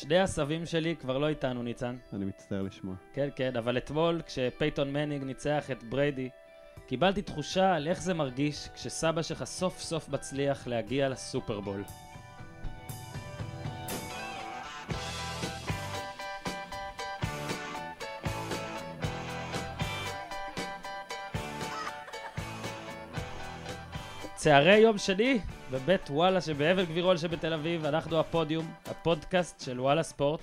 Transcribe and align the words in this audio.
שני 0.00 0.18
הסבים 0.18 0.66
שלי 0.66 0.96
כבר 0.96 1.18
לא 1.18 1.28
איתנו, 1.28 1.62
ניצן. 1.62 1.96
אני 2.12 2.24
מצטער 2.24 2.62
לשמוע. 2.62 2.94
כן, 3.12 3.28
כן, 3.36 3.56
אבל 3.56 3.78
אתמול, 3.78 4.22
כשפייטון 4.26 4.92
מנינג 4.92 5.24
ניצח 5.24 5.70
את 5.70 5.84
בריידי, 5.84 6.28
קיבלתי 6.86 7.22
תחושה 7.22 7.74
על 7.74 7.88
איך 7.88 8.02
זה 8.02 8.14
מרגיש 8.14 8.68
כשסבא 8.74 9.22
שלך 9.22 9.44
סוף 9.44 9.80
סוף 9.80 10.08
מצליח 10.08 10.66
להגיע 10.66 11.08
לסופרבול. 11.08 11.82
צהרי 24.38 24.76
יום 24.76 24.98
שני 24.98 25.38
בבית 25.72 26.10
וואלה 26.10 26.40
שבאבן 26.40 26.84
גבירול 26.84 27.16
שבתל 27.16 27.52
אביב, 27.52 27.84
אנחנו 27.84 28.20
הפודיום, 28.20 28.66
הפודקאסט 28.86 29.60
של 29.60 29.80
וואלה 29.80 30.02
ספורט. 30.02 30.40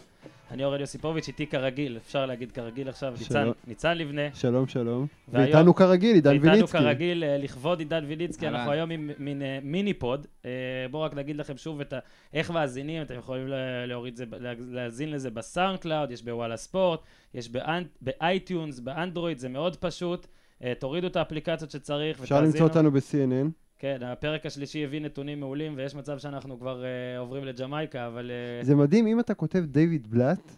אני 0.52 0.64
אורן 0.64 0.80
יוסיפוביץ', 0.80 1.28
איתי 1.28 1.48
כרגיל, 1.48 1.98
אפשר 1.98 2.26
להגיד 2.26 2.52
כרגיל 2.52 2.90
עכשיו, 2.90 3.12
ניצן, 3.20 3.26
שלום. 3.42 3.54
ניצן 3.68 3.98
לבנה. 3.98 4.22
שלום, 4.34 4.68
שלום. 4.68 5.08
והיום- 5.28 5.46
ואיתנו 5.56 5.76
כרגיל, 5.76 6.16
עידן 6.16 6.30
ואיתנו 6.32 6.52
ויניצקי. 6.52 6.78
כרגיל, 6.78 7.24
אה, 7.24 7.38
לכבוד 7.38 7.80
עידן 7.80 8.04
ויניצקי. 8.08 8.48
אנחנו 8.48 8.72
היום 8.72 8.90
עם 8.92 9.10
מין 9.20 9.42
אה, 9.42 9.60
mini 9.64 9.94
pod. 9.94 10.28
אה, 10.46 10.52
בואו 10.92 11.04
רק 11.04 11.14
נגיד 11.14 11.36
לכם 11.38 11.58
שוב 11.58 11.82
את 11.82 11.94
ה... 11.94 12.00
איך 12.34 12.52
מאזינים, 12.52 13.02
אתם 13.02 13.16
יכולים 13.16 13.48
לה- 13.48 13.86
להוריד 13.86 14.16
זה, 14.16 14.26
לה- 14.40 14.54
להאזין 14.70 15.12
לזה 15.12 15.30
ב 15.32 15.80
SoundCloud, 15.80 16.12
יש 16.12 16.24
בוואלה 16.24 16.58
ספורט, 16.58 17.00
יש 17.34 17.48
באנ- 17.48 17.88
ב 18.02 18.11
iTunes, 18.12 18.80
באנדרואיד, 18.80 19.38
זה 19.40 19.50
מאוד 19.50 19.76
פשוט. 19.76 20.28
תורידו 20.80 21.08
את 21.08 21.16
האפליקציות 21.16 21.72
שצריך 21.72 22.22
אפשר 22.22 22.42
למצוא 22.42 22.68
אותנו 22.68 22.92
ב-CNN. 22.92 23.65
כן, 23.80 23.98
הפרק 24.04 24.46
השלישי 24.46 24.84
הביא 24.84 25.02
נתונים 25.02 25.40
מעולים, 25.40 25.74
ויש 25.78 25.96
מצב 25.96 26.18
שאנחנו 26.18 26.60
כבר 26.60 26.84
אה, 26.84 27.20
עוברים 27.20 27.44
לג'מייקה, 27.46 28.08
אבל... 28.08 28.32
אה, 28.32 28.64
זה 28.66 28.76
מדהים, 28.76 29.08
אם 29.08 29.20
אתה 29.20 29.34
כותב 29.34 29.64
דיוויד 29.66 30.08
בלאט, 30.08 30.52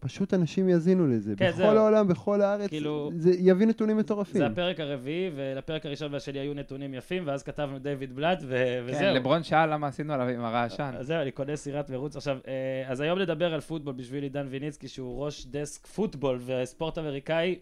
פשוט 0.00 0.34
אנשים 0.34 0.68
יאזינו 0.68 1.06
לזה. 1.06 1.34
כן, 1.36 1.48
בכל 1.48 1.56
זהו. 1.56 1.66
העולם, 1.78 2.08
בכל 2.08 2.42
הארץ, 2.42 2.68
כאילו- 2.68 3.10
זה 3.16 3.30
יביא 3.38 3.66
נתונים 3.66 3.96
מטורפים. 3.96 4.38
זה 4.38 4.46
הפרק 4.46 4.80
הרביעי, 4.80 5.30
ולפרק 5.36 5.86
הראשון 5.86 6.12
והשני 6.14 6.38
היו 6.38 6.54
נתונים 6.54 6.94
יפים, 6.94 7.22
ואז 7.26 7.42
כתבנו 7.42 7.78
דיוויד 7.78 8.16
בלאט, 8.16 8.38
ו- 8.42 8.48
כן, 8.48 8.82
וזהו. 8.86 9.14
לברון 9.14 9.42
שאל 9.42 9.72
למה 9.72 9.86
עשינו 9.86 10.12
עליו 10.12 10.28
עם 10.28 10.44
הרעשן. 10.44 10.94
אז 10.98 11.06
זהו, 11.06 11.22
אני 11.22 11.30
קונה 11.30 11.56
סירת 11.56 11.90
מרוץ. 11.90 12.16
עכשיו, 12.16 12.38
אה, 12.48 12.84
אז 12.86 13.00
היום 13.00 13.18
נדבר 13.18 13.54
על 13.54 13.60
פוטבול 13.60 13.94
בשביל 13.94 14.22
עידן 14.22 14.46
ויניצקי, 14.50 14.88
שהוא 14.88 15.24
ראש 15.24 15.46
דסק 15.46 15.86
פוטבול 15.86 16.38
וספורט 16.46 16.98
אמריקאי 16.98 17.58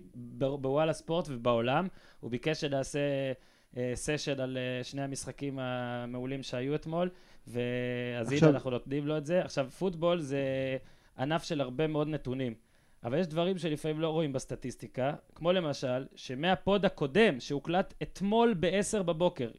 בוואלה 0.60 0.92
ספורט 0.92 1.28
ובעולם. 1.30 1.88
הוא 2.20 2.30
ביקש 2.30 2.60
שנעשה 2.60 2.98
סשן 3.94 4.40
על 4.40 4.56
אה, 4.56 4.84
שני 4.84 5.02
המשחקים 5.02 5.58
המעולים 5.58 6.42
שהיו 6.42 6.74
אתמול, 6.74 7.10
ואז 7.46 8.32
הנה 8.32 8.48
אנחנו 8.50 8.70
נותנים 8.70 9.06
לו 9.06 9.16
את 9.16 9.26
זה. 9.26 9.44
עכשיו, 9.44 9.70
פוטבול 9.78 10.20
זה 10.20 10.40
ענף 11.18 11.44
של 11.44 11.60
הרבה 11.60 11.86
מאוד 11.86 12.08
נתונים. 12.08 12.54
אבל 13.04 13.18
יש 13.18 13.26
דברים 13.26 13.58
שלפעמים 13.58 14.00
לא 14.00 14.08
רואים 14.08 14.32
בסטטיסטיקה, 14.32 15.14
כמו 15.34 15.52
למשל, 15.52 16.06
שמהפוד 16.14 16.84
הקודם, 16.84 17.40
שהוקלט 17.40 17.94
אתמול 18.02 18.54
ב-10 18.60 19.02
בבוקר, 19.02 19.50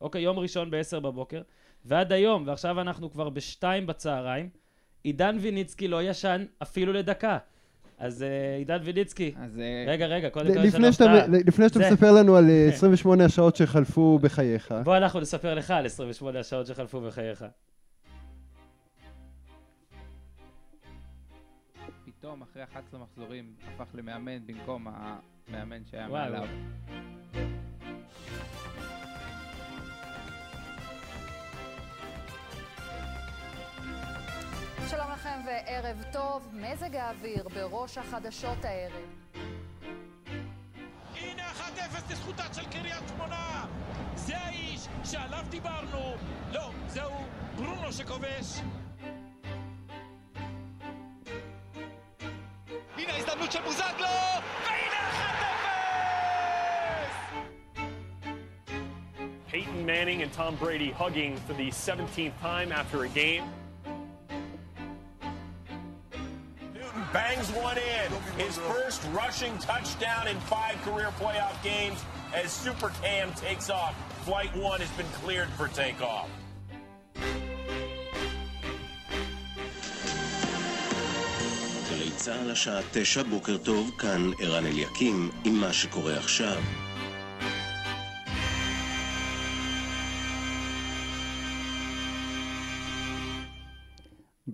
אוקיי, 0.00 0.22
יום 0.22 0.38
ראשון 0.38 0.70
ב-10 0.70 1.00
בבוקר, 1.00 1.42
ועד 1.84 2.12
היום, 2.12 2.46
ועכשיו 2.46 2.80
אנחנו 2.80 3.10
כבר 3.10 3.28
בשתיים 3.28 3.86
בצהריים, 3.86 4.48
עידן 5.02 5.36
ויניצקי 5.40 5.88
לא 5.88 6.02
ישן 6.02 6.44
אפילו 6.62 6.92
לדקה. 6.92 7.38
אז 7.98 8.22
אה, 8.22 8.56
עידן 8.56 8.78
ויניצקי, 8.84 9.34
אז 9.38 9.58
אה, 9.58 9.84
רגע, 9.88 10.06
רגע, 10.06 10.30
קודם 10.30 10.54
כל 10.54 10.64
יש 10.64 10.74
לנו 10.74 10.86
הפתעה. 10.86 11.26
לפני 11.26 11.68
שאתה 11.68 11.78
מספר 11.78 12.12
לנו 12.12 12.36
על 12.36 12.50
אה, 12.50 12.68
28 12.74 13.24
השעות 13.24 13.56
שחלפו 13.56 14.18
בחייך, 14.22 14.74
בוא 14.84 14.96
אנחנו 14.96 15.20
נספר 15.20 15.54
לך 15.54 15.70
על 15.70 15.86
28 15.86 16.40
השעות 16.40 16.66
שחלפו 16.66 17.00
בחייך. 17.00 17.44
פתאום 22.04 22.42
אחרי 22.42 22.62
11 22.64 23.00
מחזורים 23.00 23.44
הפך 23.66 23.94
למאמן 23.94 24.46
במקום 24.46 24.86
המאמן 24.88 25.82
שהיה. 25.90 26.08
מעליו. 26.08 26.46
שלום 34.90 35.10
לכם 35.10 35.40
וערב 35.46 36.02
טוב, 36.12 36.48
מזג 36.52 36.96
האוויר 36.96 37.48
בראש 37.54 37.98
החדשות 37.98 38.64
הערב. 38.64 38.92
הנה 41.14 41.42
1-0 41.52 42.12
לזכותה 42.12 42.42
של 42.52 42.64
קריית 42.64 43.02
שמונה! 43.08 43.66
זה 44.14 44.36
האיש 44.36 44.88
שעליו 45.04 45.44
דיברנו! 45.48 46.14
לא, 46.52 46.70
זהו 46.88 47.12
ברונו 47.56 47.92
שכובש! 47.92 48.60
הנה 52.96 53.12
ההזדמנות 53.12 53.52
של 53.52 53.62
בוזגלו! 53.62 54.06
והנה 54.64 55.10
1-0! 59.46 59.50
Peyton 59.50 59.86
Manning 59.86 60.22
and 60.22 60.32
Tom 60.32 60.56
Brady 60.56 60.90
hugging 60.90 61.36
for 61.46 61.54
the 61.54 61.70
17th 61.70 62.40
time 62.40 62.72
after 62.72 63.04
a 63.04 63.08
game. 63.08 63.63
Bangs 67.14 67.48
one 67.68 67.78
in. 67.78 68.08
His 68.44 68.54
first 68.70 69.00
rushing 69.20 69.54
touchdown 69.58 70.26
in 70.26 70.36
five 70.54 70.76
career 70.86 71.10
playoff 71.22 71.56
games 71.62 71.98
as 72.34 72.46
Super 72.64 72.90
Cam 73.00 73.32
takes 73.46 73.70
off. 73.70 73.94
Flight 74.26 74.52
one 74.70 74.80
has 74.80 74.92
been 75.00 75.12
cleared 75.22 75.50
for 75.58 75.68
takeoff. 75.68 76.28
גלי 81.90 82.10
צה"ל 82.16 82.50
השעה 82.50 82.80
תשע, 82.92 83.22
בוקר 83.22 83.56
טוב, 83.56 83.90
כאן 83.98 84.30
ערן 84.40 84.66
אליקים 84.66 85.30
עם 85.44 85.54
מה 85.54 85.72
שקורה 85.72 86.16
עכשיו. 86.16 86.62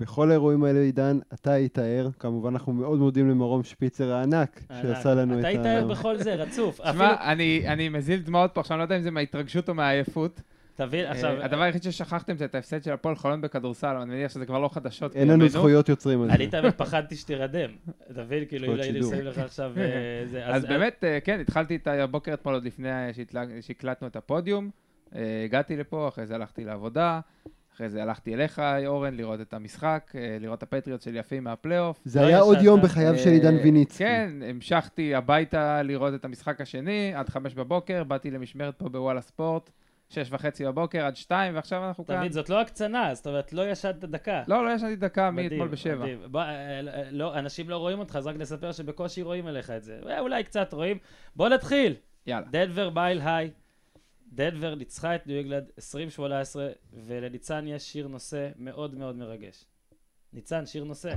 בכל 0.00 0.31
האירועים 0.31 0.65
האלה, 0.65 0.81
עידן, 0.81 1.19
אתה 1.34 1.53
היית 1.53 1.78
ער. 1.78 2.09
כמובן, 2.19 2.53
אנחנו 2.53 2.72
מאוד 2.72 2.99
מודים 2.99 3.31
למרום 3.31 3.65
שפיצר 3.65 4.12
הענק, 4.12 4.61
שעשה 4.83 5.15
לנו 5.15 5.34
את 5.34 5.38
אתה 5.38 5.47
ה... 5.47 5.50
היית 5.50 5.66
ער 5.66 5.87
בכל 5.87 6.16
זה, 6.16 6.34
רצוף. 6.34 6.81
תשמע, 6.81 7.15
אני- 7.33 7.62
אני 7.69 7.88
מזיל 7.88 8.21
דמעות 8.21 8.50
פה 8.55 8.61
עכשיו, 8.61 8.75
אני 8.75 8.78
לא 8.78 8.84
יודע 8.84 8.97
אם 8.97 9.03
זה 9.03 9.11
מההתרגשות 9.11 9.69
או 9.69 9.75
מהעייפות. 9.75 10.43
תבין, 10.75 11.06
עכשיו, 11.06 11.41
אה, 11.41 11.44
הדבר 11.44 11.62
היחיד 11.62 11.83
ששכחתם 11.83 12.37
זה 12.37 12.44
את 12.44 12.55
ההפסד 12.55 12.84
של 12.84 12.93
הפועל 12.93 13.16
חולון 13.16 13.41
בכדורסל, 13.41 13.87
אבל 13.87 13.97
אני 14.00 14.11
מניח 14.15 14.31
שזה 14.33 14.47
כבר 14.47 14.59
לא 14.59 14.69
חדשות. 14.69 15.16
אין 15.16 15.28
לנו. 15.28 15.49
זכויות 15.49 15.88
יוצרים 15.88 16.22
על 16.22 16.28
זה. 16.28 16.34
אני 16.34 16.47
תמיד 16.47 16.71
פחדתי 16.75 17.17
שתירדם. 17.17 17.71
תבין, 18.15 18.44
כאילו, 18.49 18.67
אם 18.67 18.72
זכויות 18.77 18.94
היינו. 18.94 19.09
שמים 19.11 19.25
לך 19.27 19.38
עכשיו... 19.38 19.72
אה, 19.77 20.55
אז 20.55 20.65
באמת, 20.65 21.05
אה, 21.05 21.19
כן, 21.25 21.41
התחלתי 21.41 21.77
את 21.77 21.87
הבוקר 21.87 22.34
אתמול 22.34 22.55
עוד 22.55 22.65
לפני 22.65 22.88
שהקלטנו 23.61 24.06
את 24.09 24.17
הפודיום. 24.17 24.71
הגעתי 25.44 25.77
לפה, 25.77 26.09
אחרי 26.09 26.27
זה 26.27 26.34
הלכתי 26.34 26.65
לעבודה, 26.65 27.21
אחרי 27.81 27.89
זה 27.89 28.03
הלכתי 28.03 28.35
אליך, 28.35 28.63
אורן, 28.87 29.15
לראות 29.15 29.41
את 29.41 29.55
המשחק, 29.55 30.13
אה, 30.15 30.37
לראות 30.41 30.59
את 30.59 30.63
הפטריוט 30.63 31.03
של 31.03 31.17
יפים 31.17 31.45
מהפלייאוף. 31.45 32.01
זה 32.05 32.21
לא 32.21 32.27
היה 32.27 32.41
עוד 32.41 32.57
ישנת. 32.57 32.67
יום 32.67 32.81
בחייו 32.83 33.19
של 33.19 33.31
עידן 33.31 33.57
אה, 33.57 33.63
ויניצקי. 33.63 34.05
כן, 34.05 34.31
המשכתי 34.49 35.15
הביתה 35.15 35.83
לראות 35.83 36.15
את 36.15 36.25
המשחק 36.25 36.61
השני, 36.61 37.13
עד 37.15 37.29
חמש 37.29 37.55
בבוקר, 37.55 38.05
באתי 38.05 38.31
למשמרת 38.31 38.79
פה 38.79 38.89
בוואלה 38.89 39.21
ספורט, 39.21 39.71
שש 40.09 40.29
וחצי 40.33 40.65
בבוקר 40.65 41.05
עד 41.05 41.17
שתיים, 41.17 41.55
ועכשיו 41.55 41.89
אנחנו 41.89 42.07
כאן. 42.07 42.17
תבין, 42.17 42.33
זאת 42.33 42.49
לא 42.49 42.61
הקצנה, 42.61 43.15
זאת 43.15 43.27
אומרת, 43.27 43.53
לא 43.53 43.71
ישנת 43.71 44.05
דקה. 44.05 44.43
לא, 44.49 44.65
לא 44.65 44.71
ישנתי 44.71 44.97
דקה 44.97 45.31
מדהים, 45.31 45.51
מאתמול 45.51 45.69
בשבע. 45.69 46.05
מדהים. 46.05 46.19
בוא, 46.27 46.41
אה, 46.41 46.81
אה, 46.81 47.03
לא, 47.11 47.39
אנשים 47.39 47.71
לא 47.71 47.77
רואים 47.77 47.99
אותך, 47.99 48.17
אז 48.17 48.27
רק 48.27 48.37
נספר 48.37 48.73
שבקושי 48.73 49.23
רואים 49.23 49.47
עליך 49.47 49.71
את 49.71 49.83
זה. 49.83 50.01
אולי 50.19 50.45
קצת 50.45 50.73
רואים. 50.73 50.99
בוא 51.37 51.49
נתחיל. 51.49 51.95
יאללה. 52.27 52.47
דנבר 52.51 52.91
מייל 52.91 53.21
היי. 53.25 53.51
דנבר 54.33 54.75
ניצחה 54.75 55.15
את 55.15 55.27
ניו 55.27 55.37
אינגלנד 55.37 55.71
2018, 55.79 56.69
ולניצן 56.93 57.67
יש 57.67 57.83
שיר 57.93 58.09
נושא 58.09 58.49
מאוד 58.57 58.95
מאוד 58.95 59.17
מרגש. 59.17 59.65
ניצן, 60.33 60.67
שיר 60.67 60.85
נושא. 60.85 61.11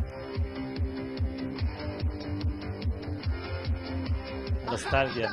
נוסטלגיה. 4.65 5.29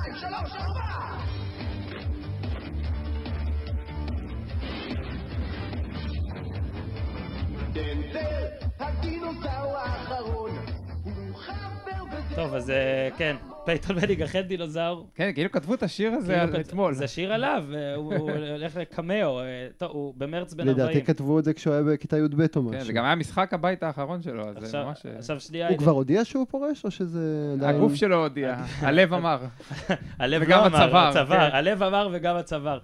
טוב, 12.34 12.54
אז 12.54 12.70
אה, 12.70 13.08
כן, 13.16 13.36
פייטון 13.64 13.96
מנינג 13.96 14.22
אכן 14.22 14.40
דינוזאור. 14.40 15.06
כן, 15.14 15.30
כאילו 15.34 15.50
כתבו 15.50 15.74
את 15.74 15.82
השיר 15.82 16.12
הזה 16.12 16.34
כאילו 16.34 16.54
על 16.54 16.60
אתמול. 16.60 16.94
זה 16.94 17.08
שיר 17.08 17.32
עליו, 17.32 17.64
אה, 17.74 17.94
הוא 17.94 18.14
הולך 18.14 18.76
לקמאו, 18.76 19.40
אה, 19.40 19.44
טוב, 19.76 19.90
הוא 19.90 20.14
במרץ 20.16 20.54
בן 20.54 20.68
40. 20.68 20.76
לדעתי 20.88 21.04
כתבו 21.04 21.38
את 21.38 21.44
זה 21.44 21.54
כשהוא 21.54 21.74
היה 21.74 21.82
בכיתה 21.82 22.18
י"ב 22.18 22.40
או 22.40 22.48
כן, 22.52 22.60
משהו. 22.60 22.84
זה 22.86 22.92
גם 22.92 23.04
היה 23.04 23.14
משחק 23.14 23.54
הבית 23.54 23.82
האחרון 23.82 24.22
שלו, 24.22 24.48
אז 24.48 24.56
זה 24.58 24.66
עכשיו- 24.66 24.86
ממש... 24.86 25.06
עכשיו 25.18 25.40
שנייה, 25.40 25.68
הוא. 25.68 25.78
כבר 25.78 25.90
הודיע 25.90 26.24
שהוא 26.24 26.46
פורש, 26.50 26.84
או 26.84 26.90
שזה 26.90 27.50
עדיין... 27.52 27.76
הגוף 27.76 27.94
שלו 27.94 28.16
הודיע, 28.16 28.54
הלב 28.78 29.14
אמר. 29.14 29.38
הלב 30.18 30.42
לא 30.42 30.66
אמר, 30.66 30.96
הצוואר, 30.96 31.26
כן. 31.26 31.56
הלב 31.56 31.82
אמר 31.82 32.08
וגם 32.12 32.36
הצוואר. 32.36 32.78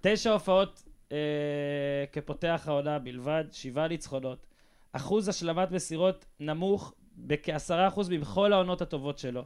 תשע 0.00 0.30
הופעות 0.30 0.82
כפותח 2.12 2.64
העונה 2.66 2.98
בלבד, 2.98 3.44
שבעה 3.52 3.88
ניצחונות. 3.88 4.46
אחוז 4.92 5.28
השלמת 5.28 5.70
מסירות 5.70 6.24
נמוך 6.40 6.94
בכעשרה 7.16 7.88
אחוז 7.88 8.08
מבכל 8.10 8.52
העונות 8.52 8.82
הטובות 8.82 9.18
שלו. 9.18 9.44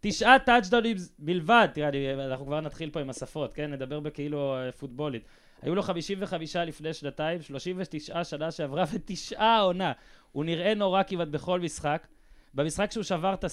תשעה 0.00 0.38
טאצ'דאונים 0.38 0.96
בלבד, 1.18 1.68
תראה, 1.74 1.88
אני- 1.88 2.14
אנחנו 2.14 2.46
כבר 2.46 2.60
נתחיל 2.60 2.90
פה 2.90 3.00
עם 3.00 3.10
השפות, 3.10 3.52
כן? 3.54 3.72
נדבר 3.72 4.00
בכאילו 4.00 4.54
אה, 4.56 4.72
פוטבולית. 4.72 5.22
היו 5.62 5.74
לו 5.74 5.82
55 5.82 6.56
לפני 6.56 6.94
שנתיים, 6.94 7.42
39 7.42 8.24
שנה 8.24 8.50
שעברה 8.50 8.84
ותשעה 8.92 9.56
העונה. 9.56 9.92
הוא 10.32 10.44
נראה 10.44 10.74
נורא 10.74 11.02
כמעט 11.02 11.28
בכל 11.28 11.60
משחק. 11.60 12.06
במשחק 12.54 12.90
שהוא 12.90 13.02
שבר 13.04 13.34
את 13.34 13.44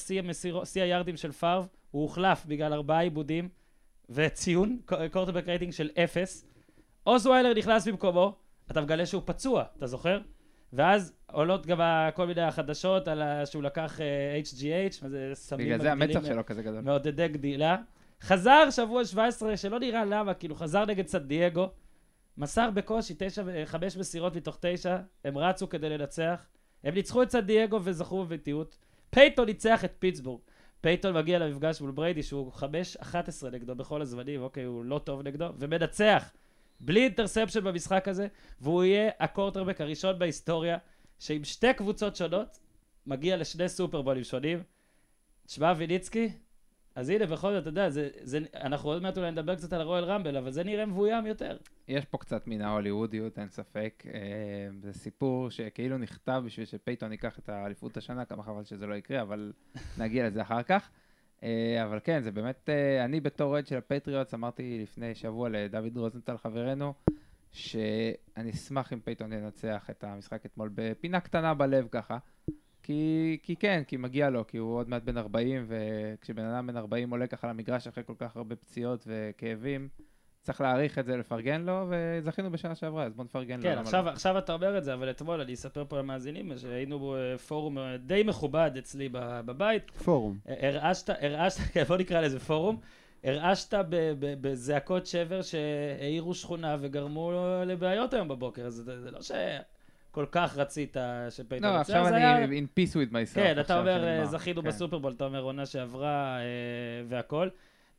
שיא 0.65 0.83
היארדים 0.83 1.17
של 1.17 1.31
פארב, 1.31 1.67
הוא 1.91 2.01
הוחלף 2.01 2.45
בגלל 2.45 2.73
ארבעה 2.73 2.99
עיבודים 3.01 3.49
וציון, 4.09 4.79
קורטבק 5.11 5.47
רייטינג 5.47 5.73
של 5.73 5.89
אפס. 6.03 6.45
אוסוויילר 7.07 7.53
נכנס 7.53 7.87
במקומו, 7.87 8.35
אתה 8.71 8.81
מגלה 8.81 9.05
שהוא 9.05 9.21
פצוע, 9.25 9.63
אתה 9.77 9.87
זוכר? 9.87 10.19
ואז 10.73 11.13
עולות 11.31 11.65
גם 11.65 11.79
כל 12.15 12.27
מיני 12.27 12.41
החדשות 12.41 13.07
על 13.07 13.45
שהוא 13.45 13.63
לקח 13.63 14.01
אה, 14.01 14.41
HGH, 14.43 15.03
מה 15.03 15.09
זה 15.09 15.31
סמים 15.33 15.65
בגלל 15.65 15.79
זה 15.79 15.91
המצח 15.91 16.25
שלו 16.25 16.45
כזה 16.45 16.63
גדול. 16.63 16.81
מעודדי 16.81 17.27
גדילה. 17.27 17.77
חזר 18.21 18.69
שבוע 18.69 19.05
17, 19.05 19.57
שלא 19.57 19.79
נראה 19.79 20.05
למה, 20.05 20.33
כאילו 20.33 20.55
חזר 20.55 20.85
נגד 20.85 21.07
סן 21.07 21.19
דייגו, 21.19 21.69
מסר 22.37 22.69
בקושי 22.69 23.13
תשע, 23.17 23.43
ו- 23.45 23.61
חמש 23.65 23.97
מסירות 23.97 24.35
מתוך 24.35 24.57
תשע, 24.61 24.97
הם 25.23 25.37
רצו 25.37 25.69
כדי 25.69 25.89
לנצח, 25.89 26.45
הם 26.83 26.93
ניצחו 26.93 27.23
את 27.23 27.31
סן 27.31 27.41
דייגו 27.41 27.79
וזכו 27.83 28.25
בביתיות. 28.25 28.77
פייתון 29.09 29.45
ניצח 29.45 29.85
את 29.85 29.91
פיטסבורג. 29.99 30.41
פייתון 30.81 31.13
מגיע 31.13 31.39
למפגש 31.39 31.81
מול 31.81 31.91
בריידי 31.91 32.23
שהוא 32.23 32.51
5-11 32.53 32.63
נגדו 33.51 33.75
בכל 33.75 34.01
הזמנים, 34.01 34.41
אוקיי, 34.41 34.63
הוא 34.63 34.85
לא 34.85 34.99
טוב 35.03 35.21
נגדו, 35.21 35.45
ומנצח. 35.59 36.31
בלי 36.79 37.03
interception 37.03 37.63
במשחק 37.63 38.07
הזה, 38.07 38.27
והוא 38.61 38.83
יהיה 38.83 39.11
הקורטרבק 39.19 39.81
הראשון 39.81 40.19
בהיסטוריה, 40.19 40.77
שעם 41.19 41.43
שתי 41.43 41.73
קבוצות 41.73 42.15
שונות, 42.15 42.59
מגיע 43.07 43.37
לשני 43.37 43.69
סופרבולים 43.69 44.23
שונים. 44.23 44.63
תשמע, 45.45 45.73
ויניצקי, 45.77 46.29
אז 46.95 47.09
הנה, 47.09 47.25
בכל 47.25 47.53
זאת, 47.53 47.61
אתה 47.61 47.69
יודע, 47.69 47.89
זה, 47.89 48.09
זה, 48.21 48.39
אנחנו 48.55 48.89
עוד 48.89 49.01
מעט 49.01 49.17
אולי 49.17 49.31
נדבר 49.31 49.55
קצת 49.55 49.73
על 49.73 49.81
הרואל 49.81 50.03
רמבל, 50.03 50.37
אבל 50.37 50.51
זה 50.51 50.63
נראה 50.63 50.85
מבוים 50.85 51.25
יותר. 51.25 51.57
יש 51.87 52.05
פה 52.05 52.17
קצת 52.17 52.47
מן 52.47 52.61
ההוליוודיות, 52.61 53.39
אין 53.39 53.49
ספק. 53.49 54.03
אה, 54.13 54.19
זה 54.81 54.93
סיפור 54.93 55.49
שכאילו 55.49 55.97
נכתב 55.97 56.41
בשביל 56.45 56.65
שפייתון 56.65 57.11
ייקח 57.11 57.39
את 57.39 57.49
האליפות 57.49 57.97
השנה, 57.97 58.25
כמה 58.25 58.43
חבל 58.43 58.63
שזה 58.63 58.87
לא 58.87 58.95
יקרה, 58.95 59.21
אבל 59.21 59.53
נגיע 59.97 60.27
לזה 60.27 60.41
אחר 60.41 60.63
כך. 60.63 60.89
אה, 61.43 61.83
אבל 61.83 61.99
כן, 62.03 62.21
זה 62.21 62.31
באמת, 62.31 62.69
אה, 62.69 63.05
אני 63.05 63.19
בתור 63.19 63.51
אוהד 63.51 63.67
של 63.67 63.77
הפטריוטס 63.77 64.33
אמרתי 64.33 64.79
לפני 64.83 65.15
שבוע 65.15 65.49
לדוד 65.49 65.97
רוזנטל 65.97 66.37
חברנו, 66.37 66.93
שאני 67.51 68.51
אשמח 68.51 68.93
אם 68.93 68.99
פייתון 68.99 69.33
ינצח 69.33 69.89
את 69.89 70.03
המשחק 70.03 70.45
אתמול 70.45 70.69
בפינה 70.75 71.19
קטנה 71.19 71.53
בלב 71.53 71.87
ככה. 71.91 72.17
כי, 72.83 73.37
כי 73.43 73.55
כן, 73.55 73.83
כי 73.87 73.97
מגיע 73.97 74.29
לו, 74.29 74.47
כי 74.47 74.57
הוא 74.57 74.75
עוד 74.75 74.89
מעט 74.89 75.03
בן 75.03 75.17
40, 75.17 75.65
וכשבן 75.67 76.45
אדם 76.45 76.67
בן 76.67 76.77
40 76.77 77.09
עולה 77.09 77.27
ככה 77.27 77.47
למגרש 77.47 77.87
אחרי 77.87 78.03
כל 78.03 78.13
כך 78.17 78.35
הרבה 78.35 78.55
פציעות 78.55 79.07
וכאבים, 79.07 79.89
צריך 80.41 80.61
להעריך 80.61 80.99
את 80.99 81.05
זה, 81.05 81.17
לפרגן 81.17 81.61
לו, 81.61 81.89
וזכינו 81.89 82.51
בשנה 82.51 82.75
שעברה, 82.75 83.03
אז 83.03 83.13
בוא 83.13 83.23
נפרגן 83.23 83.57
לו. 83.57 83.63
כן, 83.63 83.77
עכשיו, 83.77 84.05
לא? 84.05 84.09
עכשיו 84.09 84.37
אתה 84.37 84.53
אומר 84.53 84.77
את 84.77 84.83
זה, 84.83 84.93
אבל 84.93 85.09
אתמול 85.09 85.41
אני 85.41 85.53
אספר 85.53 85.85
פה 85.89 85.99
למאזינים 85.99 86.51
שהיינו 86.57 87.15
בפורום 87.17 87.77
אה, 87.77 87.97
די 87.97 88.23
מכובד 88.25 88.71
אצלי 88.77 89.09
ב- 89.11 89.41
בבית. 89.45 89.91
פורום. 89.91 90.37
הרעשת, 90.45 91.09
הרעשת, 91.09 91.59
כן, 91.73 91.83
בוא 91.83 91.97
נקרא 91.97 92.21
לזה 92.21 92.39
פורום. 92.39 92.79
הרעשת 93.23 93.73
בזעקות 94.19 95.05
שבר 95.07 95.41
שהעירו 95.41 96.33
שכונה 96.35 96.77
וגרמו 96.79 97.31
לבעיות 97.65 98.13
היום 98.13 98.27
בבוקר, 98.27 98.61
אז 98.65 98.73
זה, 98.73 99.01
זה 99.01 99.11
לא 99.11 99.19
שכל 99.21 100.25
כך 100.31 100.57
רצית 100.57 100.97
שפייתון 101.29 101.69
לא, 101.73 101.75
עכשיו 101.79 102.07
אני 102.07 102.17
היה... 102.17 102.45
in 102.45 102.79
peace 102.79 102.93
with 102.93 103.11
myself. 103.11 103.35
כן, 103.35 103.59
אתה 103.59 103.79
אומר. 103.79 104.03
אה, 104.07 104.25
זכינו 104.25 104.61
כן. 104.61 104.67
בסופרבול, 104.67 105.13
אתה 105.13 105.25
אומר 105.25 105.41
עונה 105.41 105.65
שעברה 105.65 106.37
אה, 106.39 106.43
והכל. 107.07 107.49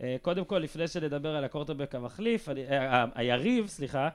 אה, 0.02 0.16
קודם 0.22 0.44
כל, 0.44 0.58
לפני 0.58 0.88
שנדבר 0.88 1.36
על 1.36 1.44
הקורטבק 1.44 1.94
המחליף, 1.94 2.48
אני- 2.48 2.66
אה, 2.68 3.04
היריב, 3.14 3.66
סליחה, 3.66 4.08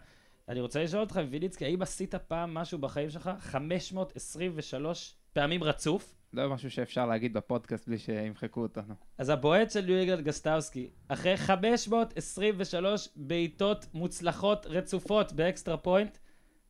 אני 0.49 0.59
רוצה 0.61 0.83
לשאול 0.83 1.01
אותך, 1.01 1.19
ויניצקי, 1.29 1.65
האם 1.65 1.81
עשית 1.81 2.15
פעם 2.15 2.53
משהו 2.53 2.77
בחיים 2.79 3.09
שלך 3.09 3.29
523 3.39 5.13
פעמים 5.33 5.63
רצוף? 5.63 6.15
לא 6.35 6.49
משהו 6.49 6.71
שאפשר 6.71 7.05
להגיד 7.05 7.33
בפודקאסט 7.33 7.87
בלי 7.87 7.97
שימחקו 7.97 8.61
אותנו. 8.61 8.93
אז 9.17 9.29
הבועט 9.29 9.71
של 9.71 9.81
ניו 9.81 9.95
אינגלנד 9.95 10.21
גוסטקובסקי, 10.21 10.89
אחרי 11.07 11.37
523 11.37 13.09
בעיטות 13.15 13.85
מוצלחות 13.93 14.65
רצופות 14.69 15.33
ב 15.33 15.41
extra 15.41 15.77
point, 15.77 16.17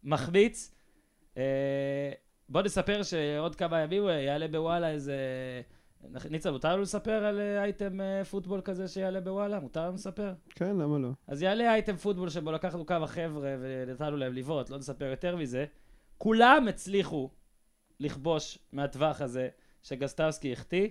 מחמיץ. 0.04 0.76
אה, 1.38 2.12
בוא 2.50 2.62
נספר 2.62 3.04
שעוד 3.04 3.56
כמה 3.56 3.80
ימים 3.80 4.02
הוא 4.02 4.12
יעלה 4.12 4.48
בוואלה 4.48 4.90
איזה... 4.90 5.16
ניצן, 6.30 6.52
מותר 6.52 6.74
לנו 6.74 6.82
לספר 6.82 7.26
על 7.26 7.40
אה, 7.40 7.64
אייטם 7.64 8.02
אה, 8.02 8.26
פוטבול 8.26 8.62
כזה 8.62 8.88
שיעלה 8.88 9.22
בוואלה? 9.22 9.60
מותר 9.60 9.86
לנו 9.86 9.94
לספר? 9.94 10.34
כן, 10.50 10.78
למה 10.78 11.00
לא? 11.00 11.10
אז 11.28 11.42
יעלה 11.42 11.74
אייטם 11.74 11.96
פוטבול 11.96 12.30
שבו 12.30 12.52
לקחנו 12.52 12.86
כמה 12.86 13.08
חבר'ה 13.08 13.56
ונתנו 13.62 14.18
להם 14.18 14.34
לבעוט, 14.34 14.70
לא 14.70 14.78
נספר 14.78 15.06
יותר 15.06 15.36
מזה. 15.36 15.66
כולם 16.18 16.68
הצליחו 16.70 17.30
לכבוש 18.00 18.60
מהטווח 18.74 19.22
הזה 19.22 19.50
שגסטאוסקי 19.84 20.54
החטיא. 20.54 20.88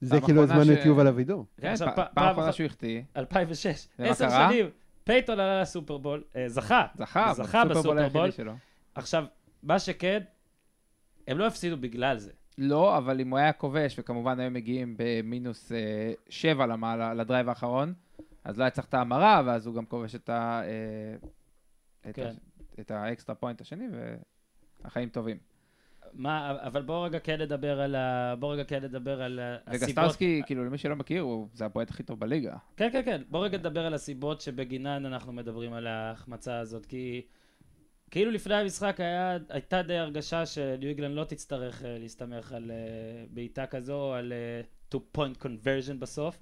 זה 0.00 0.20
כאילו 0.20 0.42
הזמן 0.42 0.64
ש- 0.64 0.68
את 0.68 0.86
יובל 0.86 1.06
אבידור. 1.06 1.46
כן, 1.60 1.66
עכשיו, 1.68 1.88
פ- 1.88 2.00
פ- 2.00 2.14
פעם 2.14 2.28
אחרונה 2.30 2.48
אחת- 2.48 2.54
שהוא 2.56 2.66
החטיא, 2.66 3.02
2006, 3.16 3.88
ומה 3.98 4.08
עשר? 4.08 4.28
שנים. 4.30 4.70
פייתון 5.04 5.40
עלה 5.40 5.62
לסופרבול, 5.62 6.24
אה, 6.36 6.48
זכה, 6.48 6.86
זכה, 6.94 7.32
זכה 7.34 7.64
בסופרבול. 7.64 8.30
עכשיו, 8.94 9.24
מה 9.62 9.78
שכן, 9.78 10.20
הם 11.28 11.38
לא 11.38 11.46
הפסידו 11.46 11.76
בגלל 11.76 12.18
זה. 12.18 12.30
לא, 12.58 12.98
אבל 12.98 13.20
אם 13.20 13.30
הוא 13.30 13.38
היה 13.38 13.52
כובש, 13.52 13.98
וכמובן 13.98 14.40
היו 14.40 14.50
מגיעים 14.50 14.94
במינוס 14.98 15.72
אה, 15.72 15.76
שבע 16.28 16.66
למעלה, 16.66 17.14
ל 17.14 17.20
drive 17.20 17.48
האחרון, 17.48 17.94
אז 18.44 18.58
לא 18.58 18.64
היה 18.64 18.70
צריך 18.70 18.86
את 18.86 18.94
ההמרה, 18.94 19.42
ואז 19.46 19.66
הוא 19.66 19.74
גם 19.74 19.86
כובש 19.86 20.14
את, 20.14 20.28
ה, 20.28 20.62
אה, 20.64 20.68
את, 22.10 22.14
כן. 22.14 22.26
ה, 22.26 22.80
את 22.80 22.90
ה 22.90 22.97
extra 22.97 23.34
point 23.36 23.60
השני, 23.60 23.84
והחיים 24.84 25.08
טובים. 25.08 25.36
מה, 26.12 26.56
אבל 26.60 26.82
בואו 26.82 27.02
רגע 27.02 27.18
כן 27.18 27.40
נדבר 27.40 27.80
על 27.80 27.94
ה... 27.94 28.34
בואו 28.38 28.52
רגע 28.52 28.64
כן 28.64 28.84
נדבר 28.84 29.22
על 29.22 29.40
הסיבות. 29.42 29.88
וגוסטקובסקי, 29.88 30.42
כאילו, 30.46 30.64
למי 30.64 30.78
שלא 30.78 30.96
מכיר, 30.96 31.22
הוא, 31.22 31.48
זה 31.54 31.64
הבועט 31.64 31.90
הכי 31.90 32.02
טוב 32.02 32.20
בליגה. 32.20 32.56
כן, 32.76 32.88
כן, 32.92 33.02
כן. 33.04 33.22
בואו 33.28 33.42
רגע 33.42 33.58
נדבר 33.58 33.86
על 33.86 33.94
הסיבות 33.94 34.40
שבגינן 34.40 35.06
אנחנו 35.06 35.32
מדברים 35.32 35.72
על 35.72 35.86
ההחמצה 35.86 36.58
הזאת, 36.58 36.86
כי 36.86 37.22
כאילו 38.10 38.30
לפני 38.30 38.54
המשחק 38.54 39.00
היה, 39.00 39.36
הייתה 39.48 39.82
די 39.82 39.96
הרגשה 39.96 40.46
שניו 40.46 40.88
אינגלנד 40.88 41.14
לא 41.14 41.24
תצטרך 41.24 41.82
uh, 41.82 41.84
להסתמך 41.84 42.52
על 42.52 42.70
uh, 42.70 43.34
בעיטה 43.34 43.66
כזו, 43.66 44.14
על 44.14 44.32
uh, 44.90 44.94
two 44.94 45.18
point 45.18 45.42
conversion 45.42 45.94
בסוף, 45.98 46.38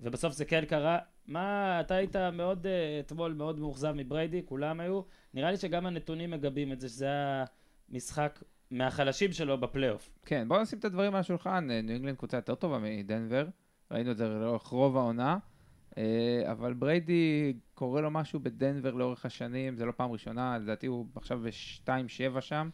ובסוף 0.00 0.32
זה 0.32 0.44
כן 0.44 0.64
קרה. 0.64 0.98
מה, 1.26 1.80
אתה 1.80 1.94
היית 1.94 2.16
מאוד, 2.16 2.66
uh, 2.66 3.06
אתמול 3.06 3.32
מאוד 3.32 3.58
מאוכזב 3.58 3.92
מבריידי, 3.96 4.42
כולם 4.44 4.80
היו. 4.80 5.00
נראה 5.34 5.50
לי 5.50 5.56
שגם 5.56 5.86
הנתונים 5.86 6.30
מגבים 6.30 6.72
את 6.72 6.80
זה, 6.80 6.88
שזה 6.88 7.04
היה 7.04 7.44
משחק 7.88 8.42
מהחלשים 8.70 9.32
שלו 9.32 9.58
בפלייאוף. 9.60 10.10
כן, 10.24 10.48
בואו 10.48 10.62
נשים 10.62 10.78
את 10.78 10.84
הדברים 10.84 11.14
על 11.14 11.20
השולחן. 11.20 11.70
אה, 11.70 11.80
ניו 11.82 11.94
אינגלנד 11.94 12.16
קבוצה 12.16 12.36
יותר 12.36 12.54
טובה 12.54 12.78
מדנבר, 12.78 13.46
ראינו 13.90 14.10
את 14.10 14.16
זה 14.16 14.28
לאורך 14.28 14.66
רוב 14.66 14.96
העונה, 14.96 15.38
אה, 15.98 16.42
אבל 16.52 16.72
בריידי, 16.72 17.52
קורה 17.74 18.00
לו 18.00 18.10
משהו 18.10 18.40
בדנבר 18.40 18.94
לאורך 18.94 19.26
השנים, 19.26 19.76
זה 19.76 19.84
לא 19.84 19.92
פעם 19.92 20.12
ראשונה, 20.12 20.58
לדעתי 20.58 20.86
הוא 20.86 21.06
עכשיו 21.14 21.38
ב-2-7 21.38 22.40
שם, 22.40 22.70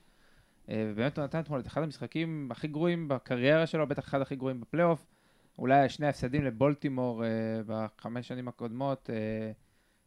אה, 0.68 0.90
ובאמת 0.92 1.18
הוא 1.18 1.24
נתן 1.24 1.40
אתמול 1.40 1.60
את 1.60 1.66
אחד 1.66 1.82
המשחקים 1.82 2.48
הכי 2.50 2.68
גרועים 2.68 3.08
בקריירה 3.08 3.66
שלו, 3.66 3.86
בטח 3.86 4.04
אחד 4.04 4.20
הכי 4.20 4.36
גרועים 4.36 4.60
בפלייאוף. 4.60 5.06
אולי 5.58 5.88
שני 5.88 6.06
הפסדים 6.06 6.44
לבולטימור 6.44 7.22
בחמש 7.66 8.28
שנים 8.28 8.48
הקודמות, 8.48 9.10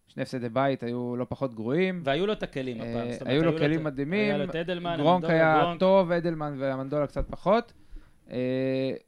שני 0.08 0.24
הפסדי 0.24 0.50
בית 0.50 0.84
היו 0.84 1.16
לא 1.18 1.26
פחות 1.30 1.54
גרועים. 1.56 2.02
והיו 2.04 2.28
לו 2.28 2.34
את 2.34 2.44
הכלים 2.44 2.78
הפעם. 2.82 3.08
אה, 3.08 3.12
זאת 3.12 3.22
אומרת, 3.22 3.34
היו 3.34 3.44
לו 3.44 3.58
כלים 3.58 3.84
מדהימים, 3.84 4.20
היה 4.30 4.38
לו 4.38 4.44
את 4.44 4.56
אדלמן, 4.56 4.98
גרונק 4.98 5.26
היה. 5.26 5.74
טוב, 5.80 6.12
אדלמן 6.12 6.56
ואמנדולה 6.58 7.08
קצת 7.08 7.26
פחות. 7.30 7.74
אה, 8.32 8.38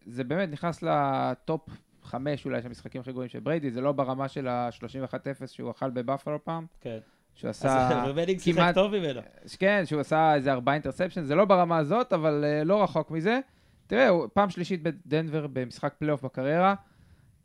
זה 0.06 0.24
באמת 0.24 0.52
נכנס 0.52 0.84
לטופ 0.84 1.70
חמש 2.04 2.46
אולי 2.46 2.62
של 2.62 2.68
המשחקים 2.68 3.02
הכי 3.02 3.12
גרועים 3.12 3.30
של 3.30 3.40
בריידי, 3.40 3.72
זה 3.72 3.82
לא 3.82 3.92
ברמה 3.92 4.28
של 4.28 4.48
ה-31-0 4.48 5.48
שהוא 5.48 5.72
אכל 5.72 5.90
בבאפלו 5.90 6.44
פעם, 6.44 6.66
כן. 6.82 6.98
שהוא 7.36 7.50
עשה... 7.50 7.90
שיחק 8.40 8.56
כמעט- 8.58 8.76
טוב 8.76 8.98
ממנו. 8.98 9.22
כן, 9.60 9.82
שהוא 9.86 10.02
עשה 10.02 10.36
איזה 10.36 10.52
ארבעה 10.52 10.74
interception, 10.76 11.24
זה 11.24 11.36
לא 11.36 11.46
ברמה 11.46 11.78
הזאת, 11.78 12.14
אבל 12.14 12.44
אה, 12.48 12.64
לא 12.64 12.84
רחוק 12.84 13.12
מזה. 13.12 13.40
תראה, 13.88 14.10
פעם 14.34 14.50
שלישית 14.50 14.84
בדנבר 14.84 15.48
במשחק 15.54 15.94
פלייאוף 16.00 16.24
בקריירה, 16.26 16.76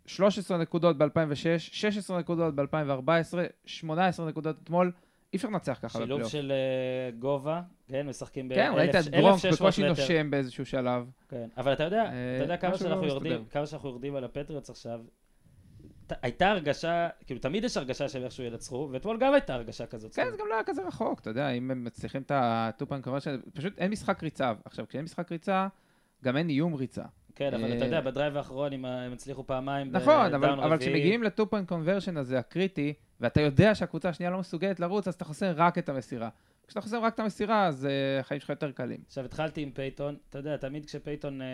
13 0.06 0.58
נקודות 0.58 0.98
ב-2006, 0.98 1.58
16 1.58 2.18
נקודות 2.18 2.54
ב-2014, 2.54 3.38
18 3.66 4.28
נקודות 4.28 4.56
אתמול, 4.62 4.92
אי 5.32 5.36
אפשר 5.36 5.48
לנצח 5.48 5.78
ככה 5.82 5.88
שילוב 5.88 6.08
בפלייאוף. 6.08 6.32
של 6.32 6.52
אה, 6.52 7.10
גובה, 7.18 7.62
כן, 7.88 8.06
משחקים 8.06 8.48
כן, 8.54 8.72
ראית 8.76 8.94
את 8.94 9.08
גרונק 9.08 9.44
ב-1600 9.44 9.54
בקושי 9.54 9.82
מטר. 9.82 9.88
נושם 9.88 10.30
באיזשהו 10.30 10.66
שלב. 10.66 11.10
כן, 11.28 11.48
אבל 11.56 11.72
אתה 11.72 11.84
יודע, 11.84 12.02
אה, 12.02 12.36
אתה 12.36 12.44
יודע 12.44 12.56
כמה 12.56 12.70
לא 12.70 12.76
שאנחנו. 12.76 13.06
יורדים, 13.06 13.44
כמה 13.44 13.66
שאנחנו 13.66 13.88
יורדים 13.88 14.16
על 14.16 14.24
הפטריוטס 14.24 14.70
עכשיו, 14.70 15.00
הייתה 16.22 16.50
הרגשה, 16.50 17.08
כאילו 17.26 17.40
תמיד 17.40 17.64
יש 17.64 17.76
הרגשה 17.76 18.08
שהם 18.08 18.24
איכשהו 18.24 18.44
ינצחו, 18.44 18.88
ואתמול 18.92 19.18
גם 19.20 19.32
הייתה 19.32 19.54
הרגשה 19.54 19.86
כזאת. 19.86 20.14
כן, 20.14 20.30
זה 20.30 20.36
גם 20.36 20.46
לא 20.48 20.54
היה 20.54 20.64
כזה 20.64 20.82
רחוק, 20.82 21.20
אתה 21.20 21.30
יודע, 21.30 21.50
אם 21.50 21.70
הם 21.70 21.84
מצליחים 21.84 22.22
את 22.22 22.32
ה 22.34 22.41
two-point 22.41 23.02
conversion, 23.02 23.40
פשוט 23.54 23.78
אין 23.78 23.90
משחק 23.90 24.22
ריצה. 24.22 24.52
עכשיו, 24.64 24.88
כשאין 24.88 25.04
משחק 25.04 25.32
ריצה, 25.32 25.66
גם 26.24 26.36
אין 26.36 26.48
איום 26.48 26.74
ריצה. 26.74 27.04
כן, 27.34 27.54
אבל 27.54 27.72
אה, 27.72 27.76
אתה 27.76 27.84
יודע, 27.84 28.00
ב 28.00 28.06
drive 28.06 28.36
האחרון 28.36 28.72
הם 28.72 29.12
הצליחו 29.12 29.46
פעמיים 29.46 29.90
נכון, 29.92 30.34
אבל, 30.34 30.78
כשמגיעים 30.78 31.22
ל 31.22 31.26
two-point 31.26 31.64
conversion 31.64 32.16
הזה, 32.16 32.38
הקריטי, 32.38 32.94
ואתה 33.20 33.40
יודע 33.40 33.74
שהקבוצה 33.74 34.08
השנייה 34.08 34.30
לא 34.30 34.38
מסוגלת 34.38 34.80
לרוץ, 34.80 35.08
אז 35.08 35.14
אתה 35.14 35.24
חוסם 35.24 35.52
רק 35.56 35.78
את 35.78 35.88
המסירה. 35.88 36.28
כשאתה 36.66 36.80
חוסם 36.80 37.00
רק 37.02 37.14
את 37.14 37.20
המסירה, 37.20 37.66
אז 37.66 37.86
אה, 37.86 38.20
החיים 38.20 38.40
שלך 38.40 38.50
יותר 38.50 38.70
קלים. 38.70 39.00
עכשיו 39.06 39.24
התחלתי 39.24 39.60
עם 39.60 39.70
פייתון, 39.70 40.16
אתה 40.30 40.38
יודע, 40.38 40.56
תמיד 40.56 40.86
כשפייתון 40.86 41.42
אה, 41.42 41.46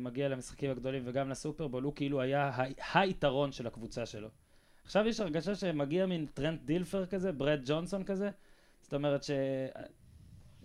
מגיע 0.00 0.28
למשחקים 0.28 0.70
הגדולים 0.70 1.02
וגם 1.06 1.30
לסופרבול, 1.30 1.82
הוא 1.82 1.92
כאילו 1.96 2.20
היה 2.20 2.50
היתרון 2.94 3.52
של 3.52 3.66
הקבוצה 3.66 4.06
שלו. 4.06 4.28
עכשיו 4.84 5.06
יש 5.06 5.20
הרגשה 5.20 5.54
שמגיע 5.54 6.06
מין 6.06 6.26
טרנט 6.34 6.60
דילפר 6.64 7.06
כזה, 7.06 7.32
ברד 7.32 7.60
ג'ונסון 7.64 8.04
כזה, 8.04 8.30
זאת 8.80 8.94
אומרת 8.94 9.22
ש... 9.22 9.30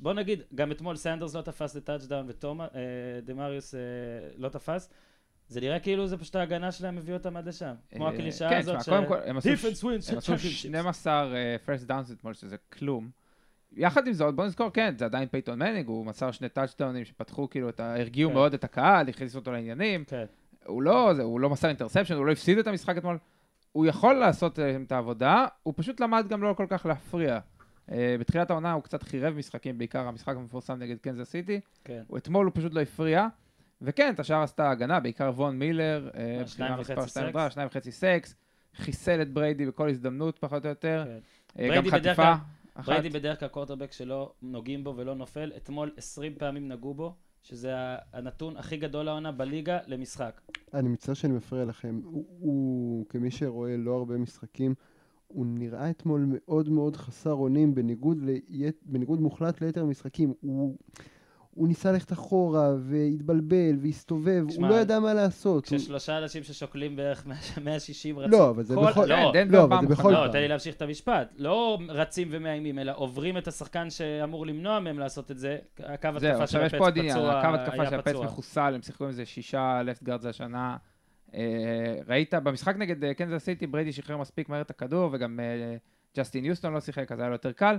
בוא 0.04 0.14
נגיד, 0.14 0.44
גם 0.56 0.72
אתמול 0.72 0.96
סנדרס 0.96 1.36
לא 1.36 1.42
תפס 1.42 1.76
לטאצ'דאון 1.76 2.28
ודמריוס 2.28 3.76
אה, 3.76 3.80
לא 4.38 4.50
תפס. 4.50 4.90
זה 5.48 5.62
נראה 5.62 5.80
כאילו 5.80 6.08
זה 6.08 6.18
פשוט 6.18 6.36
ההגנה 6.36 6.72
שלהם 6.72 6.98
הביא 6.98 7.14
אותם 7.14 7.38
עד 7.38 7.48
לשם. 7.48 7.74
כמו 7.92 8.08
אה, 8.08 8.14
הקלישאה 8.14 8.50
כן, 8.50 8.58
הזאת 8.58 8.80
תשמע, 8.80 8.96
קודם 8.98 9.08
כל, 9.08 9.18
הם 9.26 9.38
עשו 9.38 9.50
Defense 9.50 9.76
ש- 9.76 9.84
wins 9.84 10.12
הם 10.12 10.18
עשו 10.18 10.34
championships. 10.34 10.38
12 10.48 11.34
first 11.66 11.88
downs 11.88 12.12
אתמול, 12.12 12.34
שזה 12.34 12.56
כלום. 12.58 13.10
יחד 13.72 14.08
עם 14.08 14.14
זאת, 14.14 14.36
בוא 14.36 14.46
נזכור, 14.46 14.70
כן, 14.70 14.94
זה 14.98 15.06
עדיין 15.06 15.28
פייתון 15.28 15.60
מנינג, 15.60 15.88
הוא 15.88 16.06
מסר 16.06 16.32
שני 16.32 16.50
טאצ'דאונים 16.50 17.06
שפתחו 17.06 17.50
כאילו 17.50 17.70
את 17.70 17.80
ה... 17.80 17.96
הרגיעו 17.96 18.30
כן. 18.30 18.36
מאוד 18.36 18.54
את 18.54 18.64
הקהל, 18.64 19.10
הכניסו 19.10 19.40
אותו 19.40 19.52
לעניינים. 19.52 20.04
כן. 20.06 20.26
הוא 20.66 20.84
לא, 20.84 21.12
הוא 21.12 21.40
לא 21.40 21.50
מסר 21.50 21.68
interception, 21.68 22.16
הוא 22.16 22.26
לא 22.26 22.32
הפסיד 22.32 22.58
את 22.58 22.68
המשחק 22.68 22.98
אתמול. 22.98 23.18
הוא 23.72 23.86
יכול 23.86 24.16
לעשות 24.16 24.60
אה, 24.60 24.78
את 24.86 24.92
העבודה, 24.92 25.46
הוא 25.64 25.74
פשוט 25.78 26.00
למד 26.00 26.26
גם 26.28 26.44
לא 26.44 26.54
כל 26.58 26.66
כך 26.70 26.86
להפריע. 26.86 27.40
אה, 27.90 27.94
בתחילת 28.20 28.50
העונה 28.50 28.74
הוא 28.74 28.84
קצת 28.84 29.04
חירב 29.04 29.34
משחקים, 29.34 29.78
בעיקר 29.78 30.08
המשחק 30.08 30.36
המפורסם 30.36 30.74
נגד 30.74 30.98
קנזס 30.98 31.30
סיטי. 31.30 31.60
כן. 31.84 32.04
הוא 32.08 32.18
אתמול 32.18 32.46
הוא 32.46 32.52
פשוט 32.56 32.74
לא 32.74 32.82
הפריע. 32.82 33.28
וכן, 33.82 34.14
את 34.14 34.20
השאר 34.20 34.44
עשתה 34.44 34.70
הגנה, 34.72 35.00
בעיקר 35.00 35.32
וון 35.36 35.60
מילר, 35.60 36.10
אה, 36.16 36.48
שניים 36.48 36.80
בחירה 36.80 37.04
וחצי 37.04 37.10
סקס. 37.10 37.54
שניים 37.54 37.68
וחצי 37.68 37.92
סקס, 37.92 38.36
חיסל 38.76 39.22
את 39.22 39.34
בריידי 39.34 39.66
בכל 39.66 39.90
הזדמנות 39.90 40.40
פחות 40.40 40.66
או 40.66 40.70
יותר. 40.70 41.04
כן. 41.06 41.20
אה, 41.60 41.76
גם 41.76 41.90
חטיפה 41.90 42.34
אחת. 42.74 42.86
בריידי 42.86 43.10
בדרך 43.10 43.40
כלל 43.40 43.50
קורטרבק 43.50 43.92
שלא 43.92 44.34
נוגעים 44.42 44.84
בו 44.84 44.94
ולא 44.98 45.16
נופל, 45.16 45.52
אתמול 45.58 45.92
20 45.98 46.36
פעמים 46.36 46.68
נגעו 46.68 46.94
בו, 46.94 47.16
שזה 47.44 47.74
הנתון 48.14 48.58
הכי 48.58 48.78
גדול 48.78 49.08
העונה 49.08 49.32
בליגה 49.32 49.80
למשחק. 49.88 50.42
אני 50.74 50.90
מצטער 50.90 51.14
שאני 51.14 51.34
מפריע 51.34 51.66
לכם. 51.66 52.02
הוא, 52.04 52.26
הוא, 52.40 53.06
כמי 53.10 53.32
שרואה 53.32 53.78
לא 53.78 53.92
הרבה 53.98 54.18
משחקים, 54.18 54.76
הוא 55.34 55.46
נראה 55.50 55.90
אתמול 55.90 56.26
מאוד 56.28 56.70
מאוד 56.70 56.96
חסר 56.96 57.34
אונים, 57.34 57.76
בניגוד, 57.76 58.18
ליית, 58.22 58.76
בניגוד 58.86 59.22
מוחלט 59.22 59.62
ליתר 59.62 59.82
המשחקים. 59.82 60.34
הוא, 60.42 60.76
הוא 61.52 61.68
ניסה 61.68 61.92
ללכת 61.92 62.14
אחורה, 62.14 62.74
והתבלבל, 62.80 63.78
והסתובב, 63.82 64.46
הוא 64.56 64.68
לא 64.68 64.76
ידע 64.76 65.00
מה 65.00 65.14
לעשות. 65.14 65.70
הוא... 65.70 65.78
כששלושה 65.78 66.18
אנשים 66.18 66.44
ששוקלים 66.44 66.96
בערך 66.96 67.26
160 67.64 68.20
רצים. 68.20 68.32
לא, 68.32 68.50
אבל 68.50 68.64
זה 68.64 68.76
כל- 68.76 68.86
בכל... 68.90 69.06
לא, 69.06 69.32
דנבר 69.34 69.58
לא, 69.58 69.64
אבל 69.64 69.88
זה. 69.88 69.96
בכל 69.96 70.12
לא. 70.12 70.28
תן 70.32 70.40
לי 70.40 70.48
להמשיך 70.48 70.76
את 70.76 70.82
המשפט. 70.82 71.34
לא 71.38 71.78
רצים 71.90 72.28
ומאיימים, 72.32 72.80
אלא 72.80 72.92
עוברים 72.96 73.38
את 73.38 73.48
השחקן 73.48 73.90
שאמור 73.90 74.46
למנוע 74.48 74.80
מהם 74.80 75.00
לעשות 75.00 75.32
את 75.32 75.38
זה. 75.38 75.58
הקו 75.80 75.94
התקפה 75.94 76.20
זהו, 76.20 76.38
של 76.38 76.44
עכשיו 76.44 76.62
יש 76.62 76.68
הפץ 76.74 76.78
פה 76.80 76.86
עוד 76.86 76.98
עניין, 76.98 77.16
פצוע, 77.18 77.40
הקו 77.40 77.56
התקפה 77.56 77.82
היה 77.82 77.90
של 77.90 78.00
הפץ 78.00 78.12
פצוע. 78.12 78.26
מחוסל, 78.26 78.72
הם 78.76 78.82
שיחקו 78.82 79.06
עם 79.06 79.12
זה 79.12 79.26
שישה 79.26 79.82
לפט 79.84 80.04
גארד 80.04 80.22
זה 80.22 80.30
השנה. 80.30 80.78
אה, 81.36 81.96
ראית, 82.08 82.34
במשחק 82.34 82.76
נגד 82.76 83.04
אה, 83.04 83.14
קנזס 83.14 83.44
סיטי, 83.46 83.68
בריידי 83.68 83.92
שחרר 83.92 84.18
מספיק 84.18 84.50
מהר 84.50 84.62
את 84.62 84.70
הכדור, 84.70 85.10
וגם 85.14 85.40
אה, 85.40 85.76
ג'סטין 86.18 86.46
יוסטון 86.46 86.74
לא 86.74 86.80
שיחק, 86.80 87.12
אז 87.12 87.20
היה 87.20 87.28
לו 87.28 87.34
יותר 87.36 87.52
קל. 87.52 87.78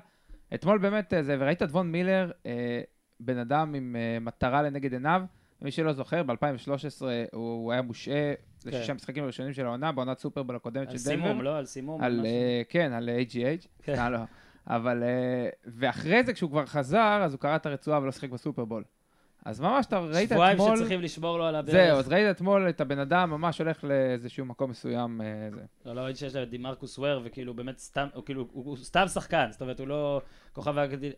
אתמול 0.55 0.79
באמת 0.79 1.15
אה, 1.15 1.23
זה, 1.23 1.37
וראית 1.39 1.63
את 1.63 1.69
וון 1.71 1.93
מילר, 1.93 2.31
אה, 2.47 2.81
בן 3.21 3.39
אדם 3.39 3.75
עם 3.75 3.97
אה, 3.99 4.19
מטרה 4.21 4.63
לנגד 4.63 4.93
עיניו. 4.93 5.23
מי 5.63 5.71
שלא 5.71 5.93
זוכר, 5.93 6.23
ב-2013 6.23 7.05
הוא, 7.33 7.73
היה 7.73 7.83
מושעה 7.83 8.33
לשישה 8.67 8.87
כן. 8.87 8.93
משחקים 8.93 9.25
הראשונים 9.25 9.53
של 9.53 9.67
העונה, 9.67 9.93
בעונת 9.93 10.19
סופרבול 10.19 10.57
הקודמת 10.57 10.89
על 10.89 10.99
של 10.99 11.11
דנבר. 11.11 11.27
סימום, 11.27 11.43
לא? 11.43 11.57
על 11.59 11.67
סימום. 11.67 12.03
על. 12.03 12.27
אה, 12.27 12.63
כן, 12.69 12.93
על 12.93 13.09
HGH. 13.09 13.67
כן. 13.83 13.95
אה, 13.95 14.11
לא. 14.11 14.19
אבל, 14.67 15.03
אה, 15.03 15.49
ואחרי 15.67 16.25
זה, 16.25 16.33
כשהוא 16.33 16.51
כבר 16.51 16.67
חזר, 16.67 17.21
אז 17.25 17.33
הוא 17.33 17.41
קרע 17.41 17.57
את 17.57 17.67
הרצועה 17.67 18.01
ולא 18.03 18.13
שיחק 18.13 18.31
בסופרבול. 18.31 18.85
אז 19.45 19.61
ממש, 19.61 19.87
אתה 19.87 19.99
ראית 19.99 20.31
שבועיים 20.31 20.57
אתמול... 20.57 20.77
שצריכים 20.77 21.01
לשמור 21.01 21.39
לו 21.39 21.45
על 21.45 21.57
הדרך. 21.57 21.75
זהו, 21.75 21.99
אז 21.99 22.09
ראית 22.09 22.37
אתמול 22.37 22.69
את 22.69 22.81
הבן 22.81 22.99
אדם 22.99 23.31
ממש 23.31 23.59
הולך 23.59 23.85
לאיזשהו 23.85 24.45
מקום 24.45 24.71
מסוים. 24.71 25.21
אה, 25.21 25.27
זה. 25.51 25.61
לא, 25.87 25.95
לא 25.95 26.01
ראיתי 26.01 26.19
שיש 26.19 26.35
להם 26.35 26.45
את 26.45 26.51
דימרקוס 26.51 26.99
וויר, 26.99 27.21
וכאילו 27.25 27.55
באמת 27.55 27.79
סתם, 27.79 28.07
הוא 28.15 28.25
כאילו, 28.25 28.49
הוא 28.53 28.77
סתם 28.77 29.09
שחקן, 29.09 29.47
זאת 29.51 29.63
אומרת, 29.63 29.81
הוא 29.81 29.89
לא 29.89 30.21
כוכב 30.53 30.75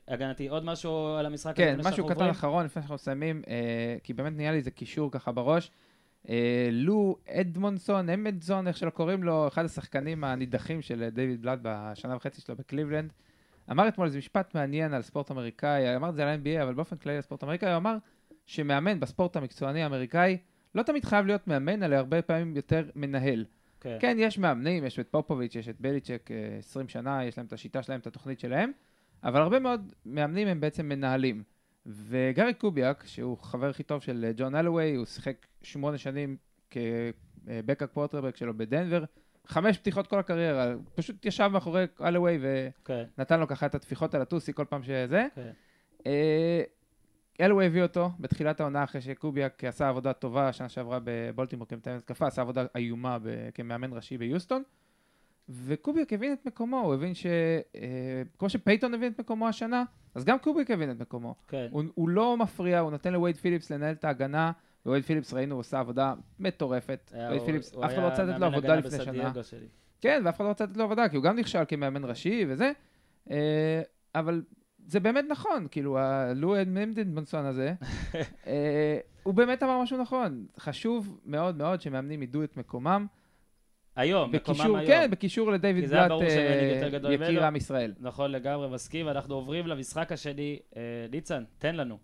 הגנתי-. 0.08 0.48
עוד 0.48 0.64
משהו 0.64 1.16
על 1.18 1.26
המשחק? 1.26 1.56
כן, 1.56 1.78
משהו 1.84 2.06
קטן? 2.06 2.28
אחרון 2.28 2.64
לפני 2.64 2.82
שאנחנו 2.82 2.94
מסיימים, 2.94 3.42
אה, 3.48 3.96
כי 4.02 4.12
באמת 4.12 4.32
נהיה 4.36 4.50
לי 4.50 4.56
איזה 4.56 4.70
קישור 4.70 5.10
ככה 5.10 5.32
בראש. 5.32 5.70
אה, 6.28 6.68
לו 6.72 7.16
אדמונסון, 7.28 8.08
אמדזון, 8.08 8.68
איך 8.68 8.76
שלא 8.76 8.90
קוראים 8.90 9.22
לו, 9.22 9.48
אחד 9.48 9.64
השחקנים 9.64 10.24
הנידחים 10.24 10.82
של 10.82 11.08
דיוויד 11.12 11.42
בלאט 11.42 11.58
בשנה 11.62 12.16
וחצי 12.16 12.40
שלו 12.40 12.56
בקליבלנד, 12.56 13.12
אמר 13.70 13.88
אתמול 13.88 14.06
איזה 14.06 14.18
משפט 14.18 14.54
מעניין 14.54 14.94
על 14.94 15.02
ספורט 15.02 15.30
אמריקאי, 15.30 15.96
אמר 15.96 16.08
את 16.08 16.14
זה 16.14 16.22
על 16.22 16.28
ה-NBA, 16.28 16.62
אבל 16.62 16.74
באופן 16.74 16.96
כללי 16.96 17.16
על 17.16 17.22
ספורט 17.22 17.44
אמריקאי, 17.44 17.68
הוא 17.68 17.76
אמר 17.76 17.96
שמאמן 18.46 19.00
בספורט 19.00 19.36
המקצועני 19.36 19.82
האמריקאי 19.82 20.38
לא 20.74 20.82
תמיד 20.82 21.04
חייב 21.04 21.26
להיות 21.26 21.48
מאמן, 21.48 21.82
אלא 21.82 21.96
הרבה 21.96 22.22
פעמים 22.22 22.56
יותר 22.56 22.84
מנהל. 22.94 23.44
כן. 23.80 23.96
כן, 24.00 24.16
יש 24.20 24.38
מאמנים, 24.38 24.84
יש 24.84 24.98
את 24.98 25.08
פופוביץ', 25.10 25.54
יש 25.54 25.68
את 25.68 25.80
בליצ'יק, 25.80 26.30
אה, 26.30 26.58
20 26.58 26.88
שנה, 26.88 27.24
יש 27.24 27.38
להם 27.38 27.46
את 27.46 27.52
השיטה 27.52 27.82
שלהם, 27.82 28.00
את 28.00 28.06
התוכנית 28.06 28.40
שלהם, 28.40 28.72
אבל 29.24 29.40
הרבה 29.40 29.58
מאוד 29.58 29.92
מאמנים 30.06 30.48
הם 30.48 30.60
בעצם 30.60 30.88
מנהלים. 30.88 31.42
וגארי 31.86 32.54
קוביאק, 32.54 33.04
שהוא 33.06 33.38
חבר 33.38 33.70
הכי 33.70 33.82
טוב 33.82 34.02
של 34.02 34.24
אה, 34.24 34.32
ג'ון 34.36 34.54
אלווי, 34.54 34.94
הוא 34.94 35.06
שיחק 35.06 35.46
שמונה 35.62 35.98
שנים 35.98 36.36
כבקאפ 36.70 37.92
קוורטרבק 37.92 38.36
שלו 38.36 38.56
בדנבר, 38.56 39.04
חמש 39.46 39.78
פתיחות 39.78 40.06
כל 40.06 40.18
הקריירה, 40.18 40.74
פשוט 40.94 41.26
ישב 41.26 41.50
מאחורי 41.52 41.84
אלווי 42.00 42.38
כן, 42.84 43.04
ונתן 43.18 43.40
לו 43.40 43.46
ככה 43.46 43.66
את 43.66 43.74
הטפיחות 43.74 44.14
על 44.14 44.22
הטוסי 44.22 44.52
כל 44.52 44.64
פעם 44.64 44.82
שזה. 44.82 45.26
כן. 45.34 45.50
אלווי 47.40 47.66
הביא 47.66 47.82
אותו 47.82 48.10
בתחילת 48.20 48.60
העונה 48.60 48.84
אחרי 48.84 49.00
שקוביאק 49.00 49.64
עשה 49.64 49.88
עבודה 49.88 50.12
טובה 50.12 50.52
שנה 50.52 50.68
שעברה 50.68 50.98
בבולטימור 51.04 51.68
כמתאם 51.68 51.96
התקפה, 51.96 52.26
עשה 52.26 52.42
עבודה 52.42 52.64
איומה 52.76 53.18
ב- 53.22 53.50
כמאמן 53.54 53.92
ראשי 53.92 54.18
ביוסטון. 54.18 54.62
וקוביאק 55.48 56.12
הבין 56.12 56.32
את 56.32 56.46
מקומו, 56.46 56.80
הוא 56.80 56.94
הבין 56.94 57.14
ש... 57.14 57.26
אה, 57.26 58.22
כמו 58.38 58.48
שפייתון 58.48 58.94
הבין 58.94 59.12
את 59.12 59.20
מקומו 59.20 59.48
השנה, 59.48 59.84
אז 60.14 60.24
גם 60.24 60.38
קוביאק 60.38 60.70
הבין 60.70 60.90
את 60.90 61.00
מקומו. 61.00 61.34
כן. 61.48 61.66
הוא, 61.70 61.82
הוא 61.94 62.08
לא 62.08 62.36
מפריע, 62.36 62.80
הוא 62.80 62.90
נותן 62.90 63.12
לווייד 63.12 63.36
פיליפס 63.36 63.72
לנהל 63.72 63.94
את 63.94 64.04
ההגנה, 64.04 64.52
ווייד 64.86 65.04
פיליפס 65.04 65.32
ראינו, 65.32 65.54
הוא 65.54 65.60
עושה 65.60 65.78
עבודה 65.78 66.14
מטורפת. 66.40 67.12
ווייד 67.14 67.42
פיליפס, 67.42 67.74
אף 67.74 67.92
אחד 67.92 68.02
לא 68.02 68.08
רוצה 68.08 68.24
לתת 68.24 68.40
לו 68.40 68.46
עבודה 68.46 68.76
לפני 68.76 69.04
שנה. 69.04 69.42
שלי. 69.42 69.66
כן, 70.00 70.22
ואף 70.24 70.36
אחד 70.36 70.44
לא 70.44 70.48
רוצה 70.48 70.64
לתת 70.64 70.76
לו 70.76 70.84
עבודה, 70.84 71.08
כי 71.08 71.16
הוא 71.16 71.24
גם 71.24 71.38
נכשל 71.38 71.62
כמאמן 71.68 72.04
ראשי 72.04 72.44
וזה, 72.48 72.72
אה, 73.30 73.82
אבל 74.14 74.42
זה 74.86 75.00
באמת 75.00 75.24
נכון, 75.28 75.66
כאילו, 75.70 75.98
הלו 75.98 76.54
ממדנבנסון 76.66 77.46
הזה, 77.46 77.74
אה, 78.46 78.98
הוא 79.22 79.34
באמת 79.34 79.62
אמר 79.62 79.82
משהו 79.82 79.98
נכון. 79.98 80.46
חשוב 80.60 81.20
מאוד 81.24 81.56
מאוד 81.56 81.80
שמאמנים 81.80 82.22
ידעו 82.22 82.44
את 82.44 82.56
מקומם. 82.56 83.06
היום, 83.96 84.32
מקומם 84.32 84.58
בקישור, 84.58 84.76
היום. 84.76 84.86
כן, 84.86 85.10
בקישור 85.10 85.50
היה 85.50 85.58
בלאט, 85.58 86.10
אה, 86.10 87.12
יקיר. 87.12 87.44
עם 87.44 87.56
ישראל. 87.56 87.94
נכון 88.00 88.30
לגמרי, 88.30 88.68
מסכים, 88.68 89.06
ואנחנו 89.06 89.34
עוברים 89.34 89.66
למשחק 89.66 90.12
השני. 90.12 90.58
אה, 90.76 90.82
ניצן, 91.10 91.44
תן 91.58 91.76
לנו. 91.76 91.98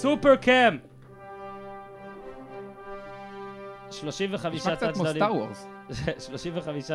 סופר 0.00 0.36
קאם! 0.36 0.78
35 3.90 4.60
נשמע 4.60 4.76
קצת 4.76 4.94
כמו. 4.94 5.06
סטאר 5.06 5.34
וורס. 5.34 5.66
35, 6.26 6.90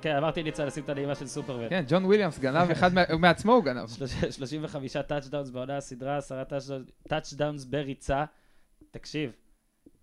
כן, 0.00 0.16
אמרתי 0.16 0.42
ניצן 0.42 0.66
לשים 0.66 0.84
את 0.84 0.88
הנעימה 0.88 1.14
של 1.14 1.26
סופרמן. 1.26 1.68
כן, 1.68 1.84
ג'ון 1.88 2.04
וויליאמס 2.04 2.38
גנב 2.38 2.70
אחד, 2.72 2.90
מעצמו 3.18 3.52
הוא 3.52 3.64
גנב. 3.64 3.88
35 4.30 4.96
touchdowns 4.96 5.50
בעונה 5.50 5.76
הסדירה, 5.76 6.16
10 6.16 6.42
touchdowns 7.08 7.64
בריצה. 7.64 8.24
תקשיב, 8.90 9.32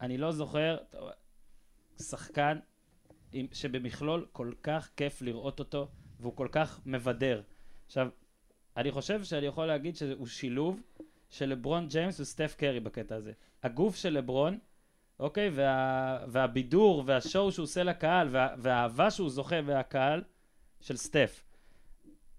אני 0.01 0.17
לא 0.17 0.31
זוכר 0.31 0.77
שחקן 2.01 2.57
שבמכלול 3.51 4.25
כל 4.31 4.51
כך 4.63 4.89
כיף 4.97 5.21
לראות 5.21 5.59
אותו, 5.59 5.87
והוא 6.19 6.35
כל 6.35 6.47
כך 6.51 6.79
מבדר. 6.85 7.41
עכשיו, 7.85 8.07
אני 8.77 8.91
חושב 8.91 9.23
שאני 9.23 9.45
יכול 9.45 9.65
להגיד 9.65 9.95
שהוא 9.95 10.27
שילוב 10.27 10.81
של 11.29 11.45
לברון 11.49 11.87
ג'יימס 11.87 12.19
וסטף 12.19 12.55
קרי 12.57 12.79
בקטע 12.79 13.15
הזה. 13.15 13.31
הגוף 13.63 13.95
של 13.95 14.09
לברון, 14.13 14.57
אוקיי, 15.19 15.49
וה, 15.53 16.19
והבידור 16.27 17.03
וה 17.05 17.21
show 17.21 17.51
שהוא 17.51 17.63
עושה 17.63 17.83
לקהל, 17.83 18.27
וה, 18.31 18.47
והאהבה 18.57 19.11
שהוא 19.11 19.29
זוכה 19.29 19.61
מהקהל 19.61 20.23
של 20.81 20.97
סטף. 20.97 21.43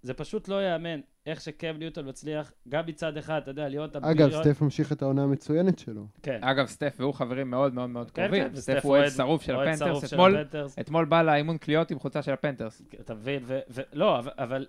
זה 0.02 0.14
פשוט 0.14 0.48
לא 0.48 0.54
ייאמן 0.62 1.00
איך 1.26 1.40
שקם 1.40 1.76
ניוטון 1.78 2.08
מצליח, 2.08 2.52
גם 2.68 2.86
מצד 2.86 3.16
אחד, 3.16 3.40
אתה 3.42 3.50
יודע, 3.50 3.68
להיות... 3.68 3.96
אגב, 3.96 4.04
הבריון- 4.06 4.42
סטף 4.42 4.60
ממשיך 4.62 4.92
את 4.92 5.02
העונה 5.02 5.22
המצוינת 5.22 5.78
שלו. 5.78 6.06
כן. 6.22 6.44
אגב, 6.44 6.66
סטף 6.66 6.96
והוא 6.98 7.14
חברים 7.14 7.50
מאוד 7.50 7.74
מאוד 7.74 7.90
מאוד 7.90 8.10
כן, 8.10 8.22
קרובים. 8.22 8.48
כן, 8.48 8.56
סטף 8.56 8.80
הוא 8.84 8.96
אוהד 8.96 9.08
שרוף 9.10 9.42
של 9.42 9.54
הפנתרס. 9.56 10.04
אתמול-. 10.04 10.36
אתמול 10.80 11.04
בא 11.04 11.22
לאימון 11.22 11.58
קליעות 11.58 11.90
עם 11.90 11.98
חולצה 11.98 12.22
של 12.22 12.32
הפנתרס. 12.32 12.82
אתה 13.00 13.14
מבין? 13.14 13.42
ו- 13.46 13.58
ו- 13.70 13.80
לא, 13.92 14.18
אבל, 14.18 14.30
אבל 14.38 14.66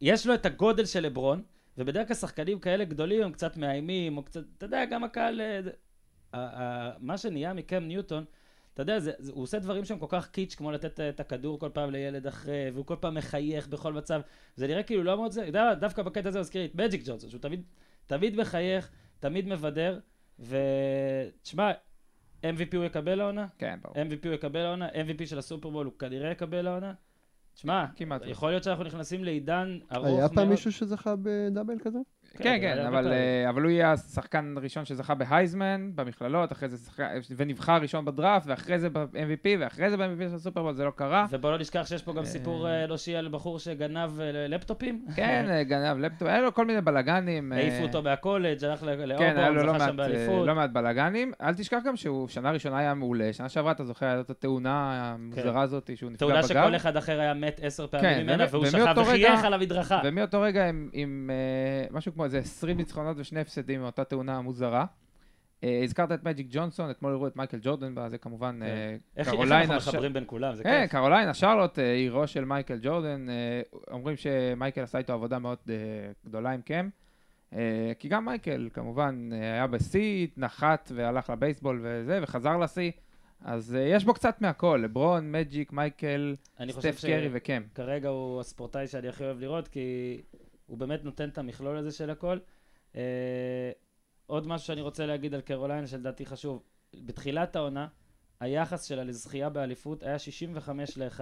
יש 0.00 0.26
לו 0.26 0.34
את 0.34 0.46
הגודל 0.46 0.84
של 0.84 1.00
לברון, 1.00 1.42
ובדרך 1.78 2.06
כלל 2.08 2.16
שחקנים 2.16 2.58
כאלה 2.58 2.84
גדולים 2.84 3.22
הם 3.22 3.32
קצת 3.32 3.56
מאיימים, 3.56 4.16
או 4.16 4.22
קצת, 4.22 4.42
אתה 4.58 4.66
יודע, 4.66 4.84
גם 4.84 5.04
הקהל... 5.04 5.40
אה, 6.34 6.90
מה 6.98 7.18
שנהיה 7.18 7.52
מקם 7.52 7.84
ניוטון, 7.84 8.24
אתה 8.74 8.82
יודע, 8.82 8.98
זה, 8.98 9.12
זה, 9.18 9.32
הוא 9.32 9.42
עושה 9.42 9.58
דברים 9.58 9.84
שהם 9.84 9.98
כל 9.98 10.06
כך 10.08 10.30
קיץ', 10.30 10.54
כמו 10.54 10.72
לתת 10.72 11.00
אה, 11.00 11.08
את 11.08 11.20
הכדור 11.20 11.58
כל 11.58 11.70
פעם 11.72 11.90
לילד 11.90 12.26
אחרי, 12.26 12.70
והוא 12.74 12.86
כל 12.86 12.96
פעם 13.00 13.14
מחייך 13.14 13.68
בכל 13.68 13.92
מצב. 13.92 14.20
זה 14.56 14.66
נראה 14.66 14.82
כאילו 14.82 15.02
לא 15.02 15.16
מאוד 15.16 15.30
זה, 15.32 15.44
יודע, 15.44 15.74
דווקא 15.74 16.02
בקטע 16.02 16.28
הזה 16.28 16.40
מזכיר 16.40 16.62
לי 16.62 16.68
את 16.68 16.74
מג'יק 16.74 17.02
ג'ונסון, 17.04 17.30
שהוא 17.30 17.40
תמיד, 17.40 17.62
תמיד 18.06 18.36
מחייך, 18.36 18.90
תמיד 19.20 19.48
מבדר, 19.48 19.98
ותשמע, 20.38 21.72
MVP 22.42 22.76
הוא 22.76 22.84
יקבל 22.84 23.20
העונה? 23.20 23.46
כן, 23.58 23.78
ברור. 23.82 23.96
MVP 23.96 24.26
הוא 24.26 24.34
יקבל 24.34 24.60
העונה, 24.60 24.88
MVP 24.88 25.26
של 25.26 25.38
הסופרבול 25.38 25.86
הוא 25.86 25.94
כנראה 25.98 26.30
יקבל 26.30 26.66
העונה. 26.66 26.92
תשמע, 27.56 27.86
כמעט. 27.96 28.22
יכול 28.26 28.50
להיות 28.50 28.62
שאנחנו 28.62 28.84
נכנסים 28.84 29.24
לעידן 29.24 29.78
ארוך 29.92 30.06
מאוד. 30.06 30.18
היה 30.18 30.28
פעם 30.28 30.48
מישהו 30.48 30.72
שזכה 30.72 31.14
בדאבל 31.22 31.78
כזה? 31.78 31.98
כן, 32.42 32.60
זה 32.60 32.66
כן, 32.66 32.78
היה 32.78 32.88
אבל, 32.88 33.12
אה, 33.12 33.48
אבל 33.48 33.62
הוא 33.62 33.70
יהיה 33.70 33.92
השחקן 33.92 34.54
הראשון 34.56 34.84
שזכה 34.84 35.14
בהייזמן, 35.14 35.90
במכללות, 35.94 36.52
אחרי 36.52 36.68
זה 36.68 36.76
שחקן, 36.76 37.04
ונבחר 37.36 37.76
ראשון 37.76 38.04
בדראפט, 38.04 38.46
ואחרי 38.46 38.78
זה 38.78 38.90
ב-MVP, 38.90 39.48
ואחרי 39.58 39.90
זה 39.90 39.96
ב-MVP 39.96 40.28
של 40.28 40.34
הסופרבול, 40.34 40.74
זה 40.74 40.84
לא 40.84 40.90
קרה. 40.90 41.26
ובוא 41.30 41.50
לא 41.50 41.58
נשכח 41.58 41.86
שיש 41.86 42.02
פה 42.02 42.12
גם 42.12 42.18
אה. 42.18 42.24
סיפור 42.24 42.68
אה, 42.68 42.84
אנושי 42.84 43.16
על 43.16 43.28
בחור 43.28 43.58
שגנב 43.58 44.10
לפטופים. 44.48 45.04
כן, 45.16 45.62
גנב 45.62 45.98
לפטופ, 45.98 46.28
היה 46.28 46.40
לו 46.40 46.54
כל 46.54 46.66
מיני 46.66 46.80
בלאגנים. 46.80 47.52
העיפו 47.52 47.82
אותו 47.82 48.02
מהקולג', 48.02 48.64
הלך 48.64 48.82
ל- 48.82 48.86
כן, 49.18 49.36
לאורבורן, 49.36 49.66
לא 49.66 49.72
זכה 49.78 49.86
שם 49.86 49.96
באליפות. 49.96 50.46
לא 50.46 50.54
מעט 50.54 50.70
בלאגנים. 50.70 51.32
אל 51.42 51.54
תשכח 51.54 51.78
גם 51.84 51.96
שהוא 51.96 52.28
שנה 52.28 52.50
ראשונה 52.50 52.78
היה 52.78 52.94
מעולה, 52.94 53.32
שנה 53.32 53.48
שעברה, 53.48 53.72
אתה 53.72 53.84
זוכר, 53.84 54.06
הייתה 54.06 54.20
את 54.20 54.30
התאונה 54.30 55.12
המוזרה 55.14 55.62
הזאת, 55.62 55.90
שהוא 55.94 56.10
נפגע 56.10 56.26
בגב. 56.26 56.46
שכל 56.46 56.76
אחד 56.76 56.96
אחר 56.96 57.20
היה 57.20 57.34
מת 57.34 57.60
עשר 57.62 57.86
כן, 57.86 57.98
פעמים 57.98 58.26
ממנה, 58.26 58.44
והוא 58.50 58.66
שכב 58.66 58.94
וחייך 58.98 59.44
על 59.44 59.54
המדרכה. 59.54 60.00
ומאותו 60.04 60.40
רגע 60.40 60.70
עם 60.92 61.30
משהו 61.90 62.14
כמו 62.14 62.24
איזה 62.26 62.38
20 62.38 62.76
ניצחונות 62.76 63.16
ושני 63.20 63.40
הפסדים 63.40 63.80
מאותה 63.80 64.04
תאונה 64.04 64.40
מוזרה. 64.40 64.84
אה, 65.64 65.80
הזכרת 65.84 66.12
את 66.12 66.24
מג'יק 66.24 66.46
ג'ונסון, 66.50 66.90
אתמול 66.90 67.12
הראו 67.12 67.26
את 67.26 67.36
מייקל 67.36 67.58
ג'ורדן, 67.62 67.94
זה 68.08 68.18
כמובן 68.18 68.56
כן. 68.60 68.62
אה, 68.62 68.96
איך 69.16 69.28
איך 69.28 69.28
קרוליינה. 69.28 69.74
אנחנו 69.74 69.90
מחברים 69.90 70.12
בין 70.12 70.24
כולם, 70.26 70.54
זה 70.54 70.62
כן, 70.62 70.82
כיף. 70.82 70.90
קרוליינה, 70.90 71.34
שרלוט, 71.34 71.78
אה, 71.78 71.92
עירו 71.92 72.26
של 72.26 72.44
מייקל 72.44 72.78
ג'ורדן, 72.82 73.26
אומרים 73.90 74.16
שמייקל 74.16 74.82
עשה 74.82 74.98
איתו 74.98 75.12
עבודה 75.12 75.38
מאוד 75.38 75.58
גדולה 76.26 76.50
עם 76.50 76.60
קם. 76.60 76.88
אה, 77.52 77.92
כי 77.98 78.08
גם 78.08 78.24
מייקל, 78.24 78.68
כמובן, 78.72 79.28
היה 79.32 79.66
בשיא, 79.66 80.26
נחת 80.36 80.92
והלך 80.94 81.30
לבייסבול 81.30 81.80
וזה, 81.82 82.18
וחזר 82.22 82.56
לשיא. 82.56 82.92
אז 83.40 83.76
יש 83.80 84.04
בו 84.04 84.14
קצת 84.14 84.40
מהכל, 84.40 84.80
לברון, 84.82 85.32
מג'יק, 85.32 85.72
מייקל, 85.72 86.36
אני 86.60 86.72
חושב 86.72 86.90
סטף 86.90 87.06
קרי 87.06 87.28
וקם. 87.32 87.62
כרגע 87.74 88.08
הוא 88.08 88.40
הספורטאי 88.40 88.86
שאני 88.86 89.08
הכי 89.08 89.24
אוהב 89.24 89.40
לראות, 89.40 89.68
כי 89.68 90.20
הוא 90.66 90.78
באמת 90.78 91.04
נותן 91.04 91.28
את 91.28 91.38
המכלול 91.38 91.76
הזה 91.76 91.92
של 91.92 92.10
הכל. 92.10 92.38
אה, 92.96 93.70
עוד 94.26 94.46
משהו 94.46 94.66
שאני 94.66 94.80
רוצה 94.80 95.06
להגיד 95.06 95.34
על 95.34 95.40
קרוליינה 95.40 95.86
שלדעתי 95.86 96.26
חשוב. 96.26 96.62
בתחילת 96.94 97.56
העונה, 97.56 97.88
היחס 98.40 98.84
שלה 98.84 99.04
לזכייה 99.04 99.48
באליפות 99.48 100.02
היה 100.02 100.18
65 100.18 100.98
ל-1. 100.98 101.20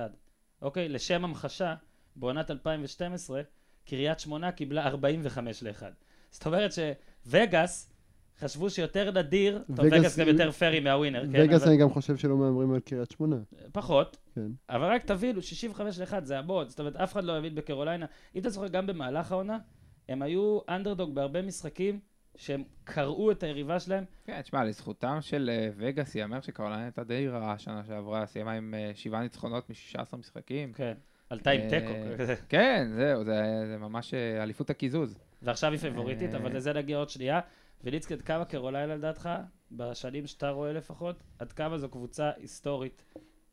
אוקיי? 0.63 0.89
לשם 0.89 1.25
המחשה, 1.25 1.75
בעונת 2.17 2.51
2012, 2.51 3.43
קריית 3.85 4.21
שמונה 4.21 4.53
קיבלה 4.53 4.87
45 4.87 5.63
ל-1. 5.63 5.83
זאת 6.31 6.47
אומרת 6.47 6.71
שווגאס 6.73 7.94
חשבו 8.41 8.71
שיותר 8.71 9.11
נדיר, 9.11 9.63
טוב, 9.77 9.87
וגאס- 9.87 10.19
גם 10.19 10.29
יותר 10.29 10.51
פרי 10.51 10.81
מהווינר, 10.81 11.25
כן? 11.33 11.43
וגאס 11.45 11.63
אבל- 11.63 11.71
אני 11.71 11.81
גם 11.81 11.91
חושב 11.91 12.17
שלא 12.17 12.37
מהמרים 12.37 12.73
על 12.75 12.81
קריית 12.81 13.11
שמונה. 13.11 13.37
פחות, 13.73 14.17
כן. 14.35 14.47
אבל 14.71 14.85
רק 14.95 15.05
תבינו, 15.05 15.43
65 15.43 15.99
ל-1 15.99 16.25
זה 16.25 16.39
המון, 16.39 16.69
זאת 16.69 16.81
אומרת, 16.81 16.97
אף 16.97 17.13
אחד 17.13 17.25
לא 17.25 17.39
הבין 17.39 17.55
בקרוליינה. 17.55 18.07
אם 18.35 18.41
אתה 18.41 18.51
זוכר, 18.51 18.69
גם 18.69 18.87
במהלך 18.87 19.33
העונה, 19.33 19.59
הם 20.09 20.23
היו 20.23 20.59
אנדרדוג 20.69 21.15
בהרבה 21.15 21.43
משחקים 21.43 22.01
שהם 22.37 22.63
קרעו 22.85 23.31
את 23.31 23.43
היריבה 23.43 23.81
שלהם. 23.81 24.05
כן, 24.25 24.43
תשמע, 24.43 24.65
לזכותם 24.65 25.19
של 25.21 25.51
אה, 25.53 25.69
וגאס, 25.77 26.15
ייאמר 26.15 26.41
שקרוליינה 26.41 26.83
הייתה 26.85 27.05
די 27.05 27.29
רעה 27.29 27.59
שנה 27.59 27.83
שעברה, 27.89 28.27
סיימה 28.27 28.53
עם 28.53 28.75
אה, 28.75 28.91
שבעה 28.95 29.23
ניצחונות 29.23 29.71
מ-16 29.71 30.17
משחקים. 30.17 30.73
כן. 30.73 30.95
עלתה 31.31 31.51
עם 31.51 31.61
אה, 31.61 31.69
תיקו. 31.71 31.93
כן, 32.49 32.89
זהו, 32.97 33.25
זה 33.25 33.33
זה 33.67 33.77
ממש 33.79 34.15
אליפות 34.15 34.71
הקיזוז. 34.71 35.19
ועכשיו 35.43 35.71
היא 35.73 35.79
פייבוריטית. 35.81 36.35
אבל 36.35 36.57
לזה 36.57 36.73
נגיע 36.73 36.97
עוד 36.99 37.09
שנייה. 37.11 37.41
וליצקי, 37.85 38.15
עד 38.15 38.23
כמה 38.23 38.45
קרוליינה 38.45 38.95
לדעתך, 38.97 39.29
בשנים 39.73 40.27
שאתה 40.27 40.51
רואה 40.51 40.73
לפחות, 40.73 41.25
עד 41.39 41.53
כמה 41.53 41.79
זו 41.79 41.89
קבוצה 41.89 42.31
היסטורית 42.37 43.05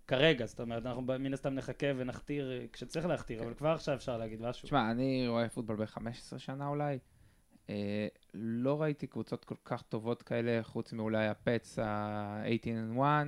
כרגע? 0.07 0.45
זאת 0.45 0.60
אומרת, 0.60 0.86
אנחנו 0.86 1.01
מן 1.01 1.34
הסתם 1.34 1.53
נחכה 1.53 1.88
ונכתיר 1.97 2.52
אה, 2.51 2.65
כשצריך 2.73 3.05
להכתיר, 3.05 3.43
אבל 3.43 3.53
כבר 3.53 3.69
עכשיו 3.69 3.95
אפשר 3.95 4.17
להגיד 4.17 4.41
משהו. 4.41 4.65
תשמע, 4.65 4.91
אני 4.91 5.27
רואה 5.27 5.49
פוטבול 5.49 5.75
ב-15 5.75 6.38
שנה 6.38 6.67
אולי. 6.67 6.99
אה, 7.69 8.07
לא 8.34 8.81
ראיתי 8.81 9.07
קבוצות 9.07 9.45
כל 9.45 9.55
כך 9.65 9.81
טובות 9.81 10.23
כאלה, 10.23 10.63
חוץ 10.63 10.93
מאולי 10.93 11.27
הפטס 11.28 11.80
ה-18 11.79 12.95
and 12.95 12.99
1. 13.01 13.27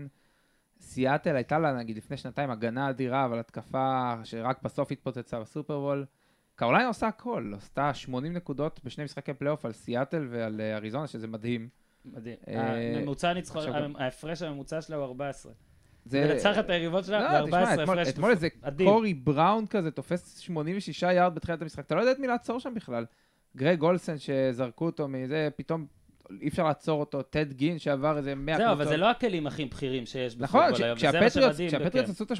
סיאטל 0.79 1.35
הייתה 1.35 1.59
לה, 1.59 1.73
נגיד, 1.73 1.97
לפני 1.97 2.17
שנתיים 2.17 2.49
הגנה 2.49 2.89
אדירה, 2.89 3.25
אבל 3.25 3.39
התקפה 3.39 4.13
שרק 4.23 4.61
בסוף 4.63 4.91
התפוצצה 4.91 5.39
בסופרבול. 5.39 6.05
קרוליינה 6.55 6.87
עושה 6.87 7.07
הכל, 7.07 7.51
עשתה 7.57 7.93
80 7.93 8.33
נקודות 8.33 8.79
בשני 8.83 9.03
משחקי 9.03 9.33
פלייאוף 9.33 9.65
על 9.65 9.71
סיאטל 9.71 10.27
ועל 10.29 10.61
אה, 10.61 10.75
אריזונה, 10.75 11.07
שזה 11.07 11.27
מדהים. 11.27 11.69
מדהים. 12.05 12.35
אה, 12.47 12.95
הממוצע 12.97 13.29
הניצחון, 13.29 13.63
ההפרש 13.97 14.41
הממוצע 14.41 14.81
שלה 14.81 14.95
הוא 14.95 15.05
14. 15.05 15.51
זה... 16.05 16.29
מנצחת 16.33 16.65
את 16.65 16.69
היריבות 16.69 17.05
שלה 17.05 17.39
לא, 17.41 17.45
תשמע, 17.45 17.65
ב-14 17.65 17.73
אתמול- 17.73 17.99
הפרש. 17.99 18.07
אתמול 18.07 18.31
איזה. 18.31 18.47
קורי 18.77 19.13
בראון 19.13 19.67
כזה 19.67 19.91
תופס 19.91 20.39
86 20.39 21.03
יארד 21.03 21.35
בתחילת 21.35 21.61
המשחק, 21.61 21.85
אתה 21.85 21.95
לא 21.95 21.99
יודע 21.99 22.11
את 22.11 22.19
מי 22.19 22.27
לעצור 22.27 22.59
שם 22.59 22.73
בכלל. 22.73 23.05
גרג 23.55 23.81
אולסן 23.81 24.17
שזרקו 24.17 24.85
אותו 24.85 25.07
מזה, 25.07 25.49
פתאום 25.55 25.85
אי 26.41 26.47
אפשר 26.47 26.63
לעצור 26.63 26.99
אותו, 26.99 27.21
טד 27.21 27.53
גין 27.53 27.79
שעבר 27.79 28.17
איזה 28.17 28.35
100 28.35 28.57
זהו. 28.57 28.71
אבל 28.71 28.85
זה 28.87 28.97
לא 28.97 29.09
הכלים 29.09 29.47
הכי 29.47 29.65
בכירים 29.65 30.05
שיש 30.05 30.37
נכון, 30.37 30.61
בפוטבול 30.67 30.85
היום, 30.85 30.97
וזה 30.97 31.21
מה 31.21 31.29
שמדהים. 31.29 31.67
כשהפטריוטס 31.69 32.09
בכיף. 32.09 32.09
עשו 32.09 32.23
את 32.23 32.31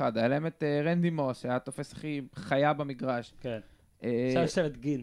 ה-18-1, 0.00 0.18
היה 0.18 0.28
להם 0.28 0.46
את 0.46 0.62
אה, 0.62 0.80
רנדי 0.84 1.10
מוס, 1.10 1.42
שהיה 1.42 1.58
תופס 1.58 1.92
הכי 1.92 2.20
חיה 2.34 2.72
במגרש. 2.72 3.34
כן. 3.40 3.58
אה, 4.04 4.24
עכשיו 4.28 4.42
יש 4.42 4.58
להם 4.58 4.66
את 4.66 4.76
גין. 4.76 5.02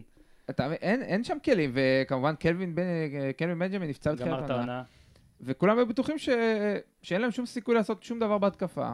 אתה 0.50 0.72
אין 0.72 1.02
אין 1.02 1.24
שם 1.24 1.36
כלים, 1.44 1.72
וכמובן 1.74 2.34
קלווין 2.34 2.74
בן- 2.74 2.82
אה, 2.82 3.30
קלווין 3.36 3.58
בנג'מין 3.58 3.88
נפצע 3.90 4.12
בתחילת. 4.12 4.50
העונה. 4.50 4.82
וכולם 5.40 5.76
היו 5.78 5.86
בטוחים 5.86 6.18
ש... 6.18 6.28
שאין 7.02 7.20
להם 7.20 7.30
שום 7.30 7.46
סיכוי 7.46 7.74
לעשות 7.74 8.02
שום 8.02 8.18
דבר 8.18 8.38
בהתקפה. 8.38 8.92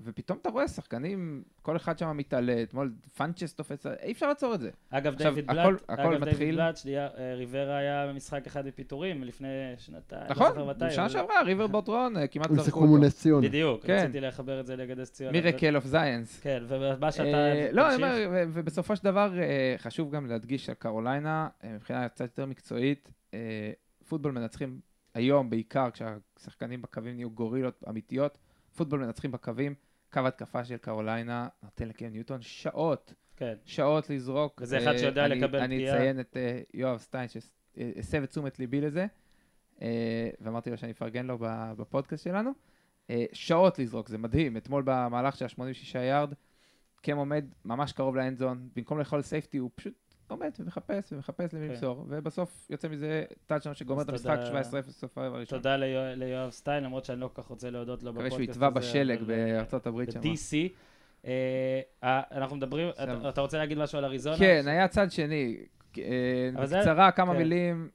ופתאום 0.00 0.38
אתה 0.42 0.48
רואה 0.50 0.68
שחקנים, 0.68 1.42
כל 1.62 1.76
אחד 1.76 1.98
שם 1.98 2.16
מתעלה, 2.16 2.62
אתמול 2.62 2.92
פאנצ'ס 3.16 3.54
תופס, 3.54 3.86
אי 3.86 4.12
אפשר 4.12 4.28
לעצור 4.28 4.54
את 4.54 4.60
זה. 4.60 4.70
אגב, 4.90 5.14
דיוויד 5.14 5.44
הכל- 5.50 5.54
בלאט, 5.54 5.82
הכל 5.88 6.02
אגב, 6.02 6.10
דיוויד 6.10 6.28
מתחיל- 6.28 6.54
בלאט, 6.54 6.76
שנייה, 6.76 7.08
אה, 7.18 7.34
ריברה 7.34 7.76
היה 7.76 8.06
במשחק 8.06 8.46
אחד 8.46 8.66
בפיטורים 8.66 9.24
לפני 9.24 9.48
שנתיים, 9.78 10.22
לא 10.22 10.30
נכון, 10.30 10.48
בשנה 10.78 11.02
אבל- 11.04 11.08
שעברה, 11.12 11.42
ריבר 11.42 11.66
בוטרון, 11.66 12.16
אה, 12.16 12.26
כמעט 12.26 12.48
זרקו 12.50 12.64
שיחקו 12.64 12.80
מול 12.80 12.90
אותו. 12.98 13.06
נס 13.06 13.18
ציונה. 13.20 13.48
בדיוק, 13.48 13.86
כן. 13.86 14.02
רציתי 14.02 14.20
לחבר 14.20 14.60
את 14.60 14.66
זה 14.66 14.76
נגד 14.76 15.00
נס 15.00 15.12
ציונה. 15.12 15.32
מירקל 15.32 15.76
אוף 15.76 15.84
זיינס. 15.84 16.40
כן, 16.40 16.62
ומה 16.68 17.12
שאתה... 17.12 17.24
אה, 17.28 17.68
לא, 17.72 17.94
אני. 17.94 17.96
אומר, 17.96 18.14
ובסופו 18.52 18.96
של 18.96 19.04
דבר, 19.04 19.38
אה, 19.38 19.74
חשוב 19.78 20.10
גם 20.14 20.26
להדגיש 20.26 20.68
על 20.68 20.74
קרוליינה, 20.74 21.48
אה, 21.64 21.72
מבחינה 21.74 22.08
קצת 22.08 22.24
יותר 22.24 22.46
מקצועית, 22.46 23.10
אה, 23.34 23.70
פוטבול 24.08 24.32
מנצחים 24.32 24.80
היום, 25.14 25.50
בעיקר 25.50 25.88
כשהשחקנים 25.90 26.82
בקווים 26.82 27.14
נהיו 27.16 27.30
גורילות 27.30 27.84
אמיתיות, 27.88 28.38
פוטבול 28.76 29.00
מנצחים 29.04 29.30
בקווים, 29.32 29.74
קו 30.12 30.20
התקפה 30.26 30.64
של 30.64 30.76
קרוליינה 30.76 31.48
נותן 31.62 31.88
לקיים 31.88 32.12
ניוטון 32.12 32.42
שעות, 32.42 33.12
כן. 33.36 33.54
שעות 33.64 34.10
לזרוק. 34.10 34.60
וזה 34.62 34.78
אחד 34.78 34.92
אה, 34.92 34.98
שיודע 34.98 35.26
אני- 35.26 35.34
לקבל 35.40 35.58
אני 35.60 35.76
פגיעה. 35.76 35.96
אציין 35.96 36.20
את 36.20 36.36
אה, 36.36 36.60
יואב 36.74 36.98
סטיין 36.98 37.28
שהסב 37.28 38.22
את 38.22 38.28
תשומת 38.30 38.58
ליבי 38.58 38.80
לזה, 38.80 39.06
אה, 39.82 40.30
ואמרתי 40.40 40.70
לו 40.70 40.76
שאני 40.78 40.92
אפרגן 40.92 41.26
לו 41.26 41.36
בפודקאסט 41.78 42.24
שלנו. 42.24 42.50
אה, 43.10 43.24
שעות 43.32 43.78
לזרוק, 43.78 44.08
זה 44.08 44.18
מדהים. 44.18 44.56
אתמול 44.56 44.82
במהלך 44.86 45.36
של 45.36 45.44
ה-86 45.44 45.98
יארד, 45.98 46.34
קם 47.02 47.16
עומד 47.16 47.44
ממש 47.64 47.92
קרוב 47.92 48.16
ל 48.16 48.22
end 48.22 48.38
zone, 48.38 48.68
במקום 48.76 48.98
לאכול 48.98 49.22
safety 49.22 49.58
הוא 49.58 49.70
פשוט 49.74 50.07
עומד 50.28 50.50
ומחפש 50.60 51.12
ומחפש 51.12 51.54
למי 51.54 51.66
כן. 51.66 51.72
למסור, 51.72 52.06
ובסוף 52.08 52.66
יוצא 52.70 52.88
מזה 52.88 53.24
טאצ'דאון 53.46 53.74
שגומר 53.74 54.00
אז 54.00 54.06
את 54.08 54.12
המשחק 54.12 54.36
תודה- 54.46 54.60
17-0 54.62 54.88
בסוף 54.88 55.18
הרבע 55.18 55.36
הראשון. 55.36 55.58
תודה 55.58 55.76
ליואב- 55.76 56.50
סטיין, 56.50 56.84
למרות 56.84 57.04
שאני 57.04 57.20
לא 57.20 57.30
כל 57.34 57.42
כך 57.42 57.48
רוצה 57.48 57.70
להודות 57.70 58.02
לו 58.02 58.12
מקווה 58.12 58.26
בפודקאסט 58.28 58.52
שהוא 58.52 58.66
יטבע 58.66 58.80
הזה, 58.80 58.88
בשלג 58.88 59.18
אה, 59.20 59.24
בארצות 59.26 59.86
הברית 59.86 60.12
שם. 60.12 60.20
ב-DC. 60.20 60.56
אה, 61.26 61.80
אה, 62.04 62.22
אנחנו 62.32 62.56
מדברים, 62.56 62.88
אתה- 63.28 63.40
רוצה 63.40 63.58
להגיד 63.58 63.78
משהו 63.78 63.98
על 63.98 64.04
אריזונה? 64.04 64.38
כן, 64.38 64.64
היה 64.66 64.88
צד 64.88 65.10
שני. 65.10 65.56
אה, 65.98 66.50
בקצרה, 66.62 67.10
כמה 67.12 67.32
כן. 67.32 67.38
מילים. 67.38 67.88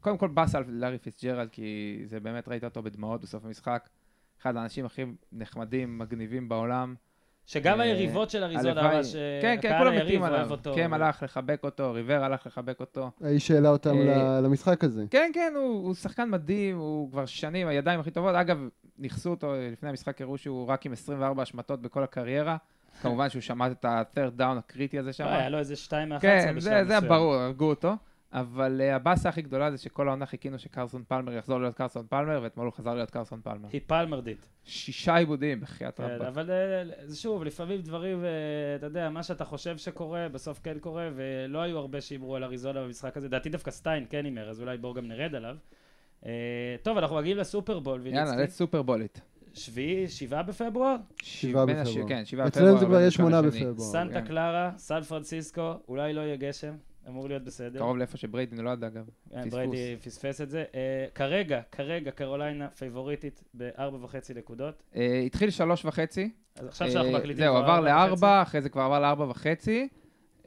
קודם 0.00 0.18
כל 0.18 0.28
באסה 0.28 0.54
על 0.54 0.64
לארי 0.68 0.98
פיצג'רלד, 0.98 1.48
כי 1.50 2.00
זה 2.04 2.20
באמת, 2.20 2.48
ראית 2.48 2.64
אותו 2.64 2.82
בדמעות 2.82 3.20
בסוף 3.20 3.44
המשחק. 3.44 3.88
אחד 4.42 4.56
האנשים 4.56 4.84
הכי 4.86 5.04
נחמדים, 5.32 5.98
מגניבים 5.98 6.48
בעולם. 6.48 6.94
שגם 7.46 7.80
אה, 7.80 7.84
היריבות 7.84 8.30
של 8.30 8.44
אריזונה, 8.44 8.82
ממש, 8.82 9.14
אה, 9.14 9.38
כן, 9.42 9.56
כן, 9.62 9.68
הקהל 9.68 9.78
כולם 9.78 9.92
היריב 9.92 10.08
מתים 10.08 10.22
אוהב 10.22 10.32
עליו. 10.32 10.50
אותו. 10.50 10.74
קם 10.74 10.92
הלך 10.92 11.22
לחבק 11.22 11.60
אותו, 11.64 11.92
ריבר 11.92 12.24
הלך 12.24 12.46
לחבק 12.46 12.80
אותו. 12.80 13.10
האיש 13.22 13.50
העלה 13.50 13.68
אותם 13.68 13.96
אה, 14.08 14.40
למשחק 14.40 14.84
הזה. 14.84 15.04
כן, 15.10 15.30
כן, 15.34 15.52
הוא, 15.56 15.94
שחקן 15.94 16.30
מדהים, 16.30 16.76
הוא 16.76 17.10
כבר 17.10 17.26
שנים, 17.26 17.68
הידיים 17.68 18.00
הכי 18.00 18.10
טובות. 18.10 18.34
אגב, 18.34 18.68
ניכסו 18.98 19.30
אותו, 19.30 19.54
לפני 19.72 19.88
המשחק 19.88 20.20
הראו 20.20 20.38
שהוא 20.38 20.68
רק 20.68 20.86
עם 20.86 20.92
24 20.92 21.42
השמטות 21.42 21.82
בכל 21.82 22.02
הקריירה. 22.02 22.56
כמובן 23.02 23.28
שהוא 23.28 23.42
שמט 23.42 23.72
את 23.72 23.84
ה-third 23.84 24.40
down 24.40 24.58
הקריטי 24.58 24.98
הזה 24.98 25.12
שם. 25.12 25.24
לא, 25.24 25.30
היה 25.30 25.48
לו 25.48 25.58
איזה 25.58 25.76
2 25.76 26.08
מ-11 26.08 26.20
כן, 26.20 26.54
בשלב 26.56 26.60
זה, 26.60 26.70
זה 26.70 26.96
מסוים. 26.96 27.08
ברור, 27.08 27.34
הרגו 27.34 27.64
אותו. 27.64 27.92
אבל 28.36 28.80
uh, 28.80 28.94
הבאסה 28.94 29.28
הכי 29.28 29.42
גדולה 29.42 29.70
זה 29.70 29.78
שכל 29.78 30.08
העונה 30.08 30.26
חיכינו 30.26 30.58
שקרסון 30.58 31.02
פלמר 31.08 31.32
יחזור 31.32 31.60
להיות 31.60 31.74
קרסון 31.74 32.06
פלמר, 32.08 32.40
ואתמול 32.42 32.66
הוא 32.66 32.72
חזר 32.72 32.94
להיות 32.94 33.10
קרסון 33.10 33.40
פלמר. 33.44 33.68
היא 33.72 33.80
פלמרדית. 33.86 34.48
שישה 34.64 35.16
עיבודים, 35.16 35.60
בחייאת 35.60 35.96
כן, 35.96 36.02
רבאק. 36.02 36.28
אבל 36.28 36.50
אה, 36.50 36.82
זה 37.04 37.16
שוב, 37.16 37.44
לפעמים 37.44 37.80
דברים, 37.80 38.24
אה, 38.24 38.30
אתה 38.76 38.86
יודע, 38.86 39.10
מה 39.10 39.22
שאתה 39.22 39.44
חושב 39.44 39.78
שקורה, 39.78 40.28
בסוף 40.28 40.60
כן 40.62 40.78
קורה, 40.78 41.10
ולא 41.14 41.58
היו 41.58 41.78
הרבה 41.78 42.00
שהימרו 42.00 42.36
על 42.36 42.44
אריזונה 42.44 42.82
במשחק 42.82 43.16
הזה. 43.16 43.28
דעתי 43.28 43.48
דווקא 43.48 43.70
סטיין 43.70 44.06
כן 44.10 44.24
הימר, 44.24 44.50
אז 44.50 44.60
אולי 44.60 44.78
בואו 44.78 44.94
גם 44.94 45.08
נרד 45.08 45.34
עליו. 45.34 45.56
אה, 46.26 46.30
טוב, 46.82 46.98
אנחנו 46.98 47.16
מגיעים 47.16 47.36
לסופרבול, 47.36 48.06
יאללה, 48.06 48.44
let's 48.44 48.50
Super 48.50 48.79
Bowl 48.79 49.03
it. 49.03 49.20
שביעי, 49.54 50.08
שבעה 50.08 50.42
בפברואר? 50.42 50.96
שבעה 51.22 51.66
בפברואר. 51.66 52.08
כן, 52.08 52.24
שבעה 52.24 52.46
אצלנו 52.46 52.66
בפברואר. 52.66 52.80
זה 52.80 52.86
כבר 52.86 53.00
יהיה 53.00 53.10
שמונה. 53.10 53.42
בפברואר. 53.42 53.78
סנטה 53.78 54.20
כן. 54.20 54.26
קלרה, 54.26 54.70
סן 54.76 55.00
פרנסיסקו, 55.00 55.74
אולי 55.88 56.12
לא 56.12 56.20
יהיה 56.20 56.36
גשם, 56.36 56.74
אמור 57.08 57.28
להיות 57.28 57.44
בסדר. 57.44 57.78
קרוב 57.78 57.96
לאיפה 57.96 58.16
שבריידי 58.16 58.56
נולד, 58.56 58.84
אגב. 58.84 59.04
פספוס. 59.28 59.52
בריידי 59.52 59.96
פספס 60.04 60.40
את 60.40 60.50
זה. 60.50 60.64
אה, 60.74 61.06
כרגע, 61.14 61.60
כרגע, 61.72 62.10
קרוליינה 62.10 62.68
פייבוריטית 62.68 63.44
בארבע 63.54 64.04
וחצי 64.04 64.34
נקודות. 64.34 64.82
אה, 64.96 65.22
התחיל 65.26 65.50
שלוש 65.50 65.84
וחצי. 65.84 66.30
אז 66.56 66.66
עכשיו 66.66 66.90
שאנחנו 66.90 67.12
אה, 67.12 67.18
מקליטים... 67.18 67.44
זהו, 67.44 67.56
עבר. 67.56 67.80
לארבע, 67.80 68.42
אחרי 68.42 68.62
זה 68.62 68.68
כבר 68.68 68.82
עבר 68.82 69.00
לארבע 69.00 69.24
וחצי. 69.24 69.88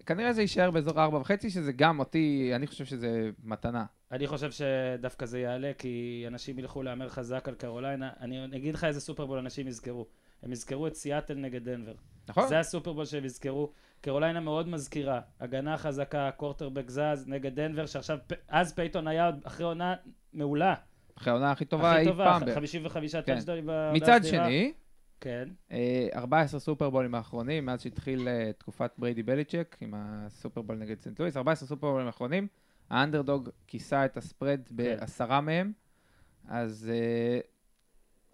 כנראה 0.06 0.34
זה 0.34 0.42
יישאר 0.42 0.72
באזור 0.72 1.02
ארבע 1.02 1.18
וחצי, 1.18 1.50
שזה 1.50 1.72
גם 1.72 2.00
אותי, 2.00 2.52
אני 2.56 2.68
חושב 2.68 2.86
שזה 2.86 3.30
מתנה. 3.44 3.86
אני 4.12 4.28
חושב 4.28 4.52
שדווקא 4.52 5.26
זה 5.26 5.40
יעלה, 5.40 5.72
כי 5.78 6.24
אנשים 6.28 6.60
ילכו 6.60 6.84
להמר 6.84 7.10
חזק 7.10 7.48
על 7.48 7.56
קרוליינה. 7.56 8.10
אני 8.22 8.46
אגיד 8.46 8.74
לך 8.74 8.84
איזה 8.84 9.02
סופרבול 9.02 9.38
אנשים 9.38 9.68
יזכרו. 9.68 10.06
הם 10.44 10.52
יזכרו 10.52 10.88
את 10.88 10.96
סיאטל 10.96 11.34
נגד 11.34 11.64
דנבר. 11.64 11.94
נכון? 12.30 12.48
זה 12.48 12.60
הסופרבול 12.60 13.06
שהם 13.06 13.26
יזכרו. 13.26 13.72
קרוליינה 14.02 14.40
מאוד 14.40 14.68
מזכירה. 14.68 15.22
הגנה 15.40 15.78
חזקה, 15.78 16.32
קוורטרבק 16.38 16.90
זז 16.90 17.28
נגד 17.28 17.56
דנבר, 17.56 17.86
שעכשיו, 17.86 18.18
אז 18.48 18.74
פייתון 18.74 19.08
היה 19.08 19.32
אחרי 19.44 19.66
עונה 19.66 19.96
מעולה. 20.34 20.74
אחרי 21.18 21.32
העונה 21.32 21.52
הכי 21.52 21.66
טובה 21.66 21.98
אי 21.98 22.06
טובה, 22.06 22.26
פעם. 22.26 22.46
בערך. 22.46 22.56
55 22.56 23.16
כן. 23.16 23.22
טאצ'דאונים 23.22 23.66
בעונה 23.66 23.94
מצד. 23.94 24.20
שני, 24.24 24.74
כן. 25.22 25.50
אה, 25.72 26.08
14 26.16 26.60
סופרבולים 26.60 27.16
האחרונים, 27.16 27.66
מאז 27.66 27.82
שהתחיל 27.82 28.28
אה, 28.28 28.52
תקופת 28.58 28.92
בריידי 28.98 29.24
בליצ'ק, 29.24 29.78
עם 29.82 29.94
הסופרבול 29.98 30.76
נגד 30.76 31.02
סנט 31.02 31.20
לואיס, 31.20 31.38
14 31.38 31.68
סופרבולים 31.68 32.08
האחרונים, 32.08 32.48
האנדרדוג 32.90 33.50
כיסה 33.68 34.06
את 34.06 34.18
הספרד 34.18 34.60
כן. 34.68 34.76
בעשרה 34.76 35.42
מהם, 35.42 35.72
אז 36.48 36.92
אה, 36.94 37.40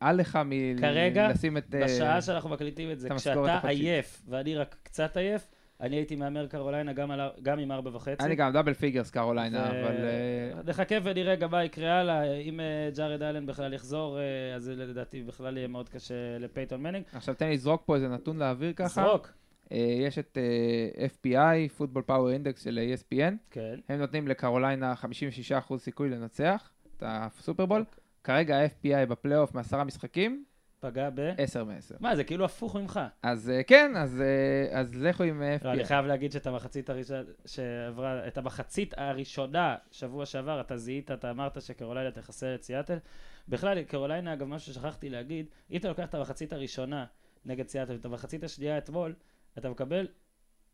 אל 0.01 0.15
לך 0.15 0.39
כרגע, 0.79 1.27
מלשים 1.27 1.57
את... 1.57 1.75
אה, 1.75 1.85
בשעה 1.85 2.21
שאנחנו 2.21 2.49
מקליטים 2.49 2.91
את 2.91 2.99
זה, 2.99 3.09
כשאתה. 3.17 3.67
עייף 3.67 4.21
ואני 4.27 4.55
רק 4.55 4.75
קצת 4.83 5.17
עייף, 5.17 5.47
אני 5.81 5.95
הייתי 5.95 6.15
מהמר 6.15 6.47
קרוליינה 6.47 6.93
גם 6.93 7.11
על 7.11 7.19
גם 7.41 7.59
עם 7.59 7.71
ארבע 7.71 7.89
וחצי. 7.93 8.23
אני 8.23 8.35
גם 8.35 8.53
דאבל 8.53 8.73
פיגרס 8.73 9.11
קרוליינה, 9.11 9.69
ו- 9.73 9.81
אבל... 9.81 9.95
אה, 9.95 10.61
נחכה 10.65 10.95
ונראה 11.03 11.35
גם 11.35 11.51
מה 11.51 11.63
יקרה 11.63 11.99
הלאה. 11.99 12.33
אם 12.33 12.59
אה, 12.59 12.89
ג'ארד 12.95 13.21
אלן 13.21 13.45
בכלל 13.45 13.73
יחזור, 13.73 14.19
אה, 14.19 14.55
אז 14.55 14.69
לדעתי 14.69 15.23
בכלל 15.23 15.57
יהיה 15.57 15.67
מאוד 15.67 15.89
קשה 15.89 16.37
לפייתון 16.39 16.83
מנינג. 16.83 17.05
עכשיו 17.13 17.35
תן 17.35 17.47
לי 17.47 17.53
לזרוק 17.53 17.83
פה 17.85 17.95
איזה 17.95 18.07
נתון 18.07 18.37
לאוויר 18.37 18.73
ככה. 18.73 19.03
זרוק. 19.03 19.29
אה, 19.71 19.77
יש 20.07 20.19
את 20.19 20.37
אה, 20.37 21.05
FPI, 21.07 21.79
Football 21.79 22.09
Power 22.09 22.39
Index 22.39 22.63
של 22.63 22.79
ESPN, 22.93 23.33
כן. 23.51 23.79
הם 23.89 23.99
נותנים 23.99 24.27
לקרוליינה 24.27 24.93
56% 25.71 25.77
סיכוי 25.77 26.09
לנצח 26.09 26.71
את 26.97 27.03
הסופרבול. 27.05 27.85
כרגע 28.23 28.57
ה-FPI 28.57 29.05
בפלייאוף 29.09 29.53
מעשרה 29.53 29.83
משחקים, 29.83 30.43
פגע 30.85 31.09
ב... 31.15 31.33
10 31.37 31.63
מ-10. 31.63 31.95
מה, 31.99 32.15
זה 32.15 32.23
כאילו 32.23 32.45
הפוך 32.45 32.75
ממך. 32.75 32.99
אז 33.23 33.49
אה, 33.49 33.63
כן, 33.63 33.91
אז, 33.97 34.21
אה, 34.21 34.79
אז 34.79 34.95
לכו 34.95 35.23
עם 35.23 35.41
אה, 35.41 35.57
לא, 35.63 35.71
אני 35.71 35.81
FPI. 35.81 35.85
חייב 35.85 36.05
להגיד 36.05 36.31
שאת 36.31 36.47
המחצית 36.47 36.89
הראשונה, 36.89 37.21
שעברה, 37.45 38.27
את 38.27 38.37
המחצית 38.37 38.93
הראשונה, 38.97 39.75
שבוע 39.91 40.25
שעבר, 40.25 40.61
אתה 40.61 40.77
זיהית, 40.77 41.11
אתה 41.11 41.29
אמרת 41.31 41.61
שקרוליינה 41.61 42.11
תחסל 42.11 42.55
את 42.55 42.63
סיאטל. 42.63 42.97
בכלל, 43.47 43.83
קרוליינה, 43.83 44.33
אגב, 44.33 44.47
משהו 44.47 44.73
ששכחתי 44.73 45.09
להגיד, 45.09 45.45
אם 45.71 45.77
אתה 45.77 45.87
לוקח 45.87 46.05
את 46.05 46.15
המחצית 46.15 46.53
הראשונה 46.53 47.05
נגד 47.45 47.67
סיאטל, 47.67 47.93
ואת 47.93 48.05
המחצית 48.05 48.43
השנייה 48.43 48.77
אתמול, 48.77 49.15
אתה 49.57 49.69
מקבל 49.69 50.07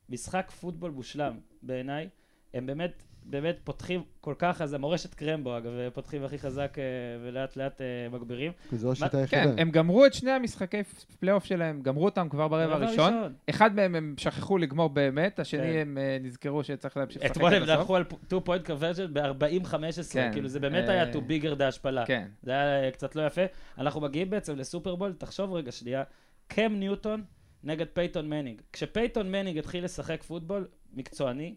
משחק 0.10 0.52
פוטבול 0.52 0.92
מושלם, 0.92 1.40
בעיניי. 1.62 2.10
הם 2.54 2.66
באמת, 2.66 3.04
באמת 3.32 3.60
פותחים 3.64 4.04
כל 4.22 4.34
כך, 4.38 4.62
אז 4.62 4.74
המורשת 4.74 5.14
קרמבו, 5.14 5.58
אגב, 5.58 5.72
פותחים 5.94 6.24
הכי 6.24 6.40
חזק 6.40 6.76
אה, 6.80 6.84
ולאט 7.24 7.56
לאט 7.58 7.82
אה, 7.82 8.10
מגבירים. 8.12 8.52
זו 8.72 8.92
השיטה 8.92 9.10
כן, 9.10 9.18
היחידה. 9.18 9.62
הם 9.62 9.72
גמרו 9.72 10.06
את 10.06 10.14
שני 10.14 10.32
המשחקי 10.32 10.84
פלייאוף 11.20 11.46
שלהם, 11.46 11.82
גמרו 11.82 12.06
אותם 12.06 12.30
כבר 12.30 12.48
ברבע 12.48 12.76
הראשון. 12.76 13.34
אחד 13.50 13.76
מהם 13.76 13.96
הם 13.96 14.14
שכחו 14.18 14.58
לגמור 14.58 14.90
באמת, 14.90 15.40
השני 15.40 15.62
כן. 15.62 15.80
הם 15.80 15.98
אה, 15.98 16.18
נזכרו 16.22 16.64
שצריך 16.64 16.98
להמשיך 16.98 17.24
לשחק 17.24 17.32
אתמול 17.32 17.54
הם 17.54 17.64
עד 17.64 17.70
הסוף. 17.70 17.82
לקחו 17.82 17.96
על 17.96 18.04
2 18.28 18.42
point 18.42 18.68
conversion 18.68 19.14
ב-40-15, 19.14 20.14
כן, 20.14 20.30
כאילו 20.34 20.48
זה 20.48 20.60
באמת 20.60 20.90
היה 20.90 21.12
to 21.12 21.16
bigger 21.16 21.60
the 21.60 21.64
השפלה. 21.64 22.06
כן. 22.06 22.28
זה 22.44 22.52
היה 22.52 22.92
קצת 22.92 23.16
לא 23.16 23.26
יפה. 23.26 23.42
אנחנו 23.78 24.02
מגיעים 24.02 24.30
בעצם 24.30 24.56
לסופרבול, 24.56 25.14
תחשוב 25.18 25.54
רגע 25.54 25.72
שנייה, 25.72 26.04
קם 26.48 26.74
ניוטון 26.76 27.24
נגד 27.64 27.86
פייתון 27.94 28.30
מנינג. 28.30 28.62
כשפייתון 28.74 29.32
מנינג 29.32 29.58
התחיל 29.58 29.84
לשחק 29.84 30.24
פוטבול 30.24 30.68
מקצועני, 30.94 31.56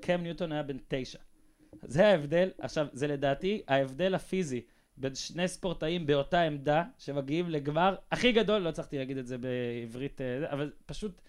קם 0.00 0.20
ניוטון 0.20 0.52
היה 0.52 0.62
בן 0.62 0.76
תשע. 0.88 1.18
זה 1.82 2.06
ההבדל, 2.06 2.50
עכשיו, 2.58 2.86
זה 2.92 3.06
לדעתי 3.06 3.62
ההבדל 3.68 4.14
הפיזי 4.14 4.60
בין 4.96 5.14
שני 5.14 5.48
ספורטאים 5.48 6.06
באותה 6.06 6.42
עמדה, 6.42 6.84
שמגיעים 6.98 7.50
לגמר 7.50 7.96
הכי 8.12 8.32
גדול, 8.32 8.58
לא 8.62 8.68
הצלחתי 8.68 8.98
להגיד 8.98 9.18
את 9.18 9.26
זה 9.26 9.36
בעברית, 9.38 10.20
אה, 10.20 10.52
אבל 10.52 10.72
פשוט, 10.86 11.20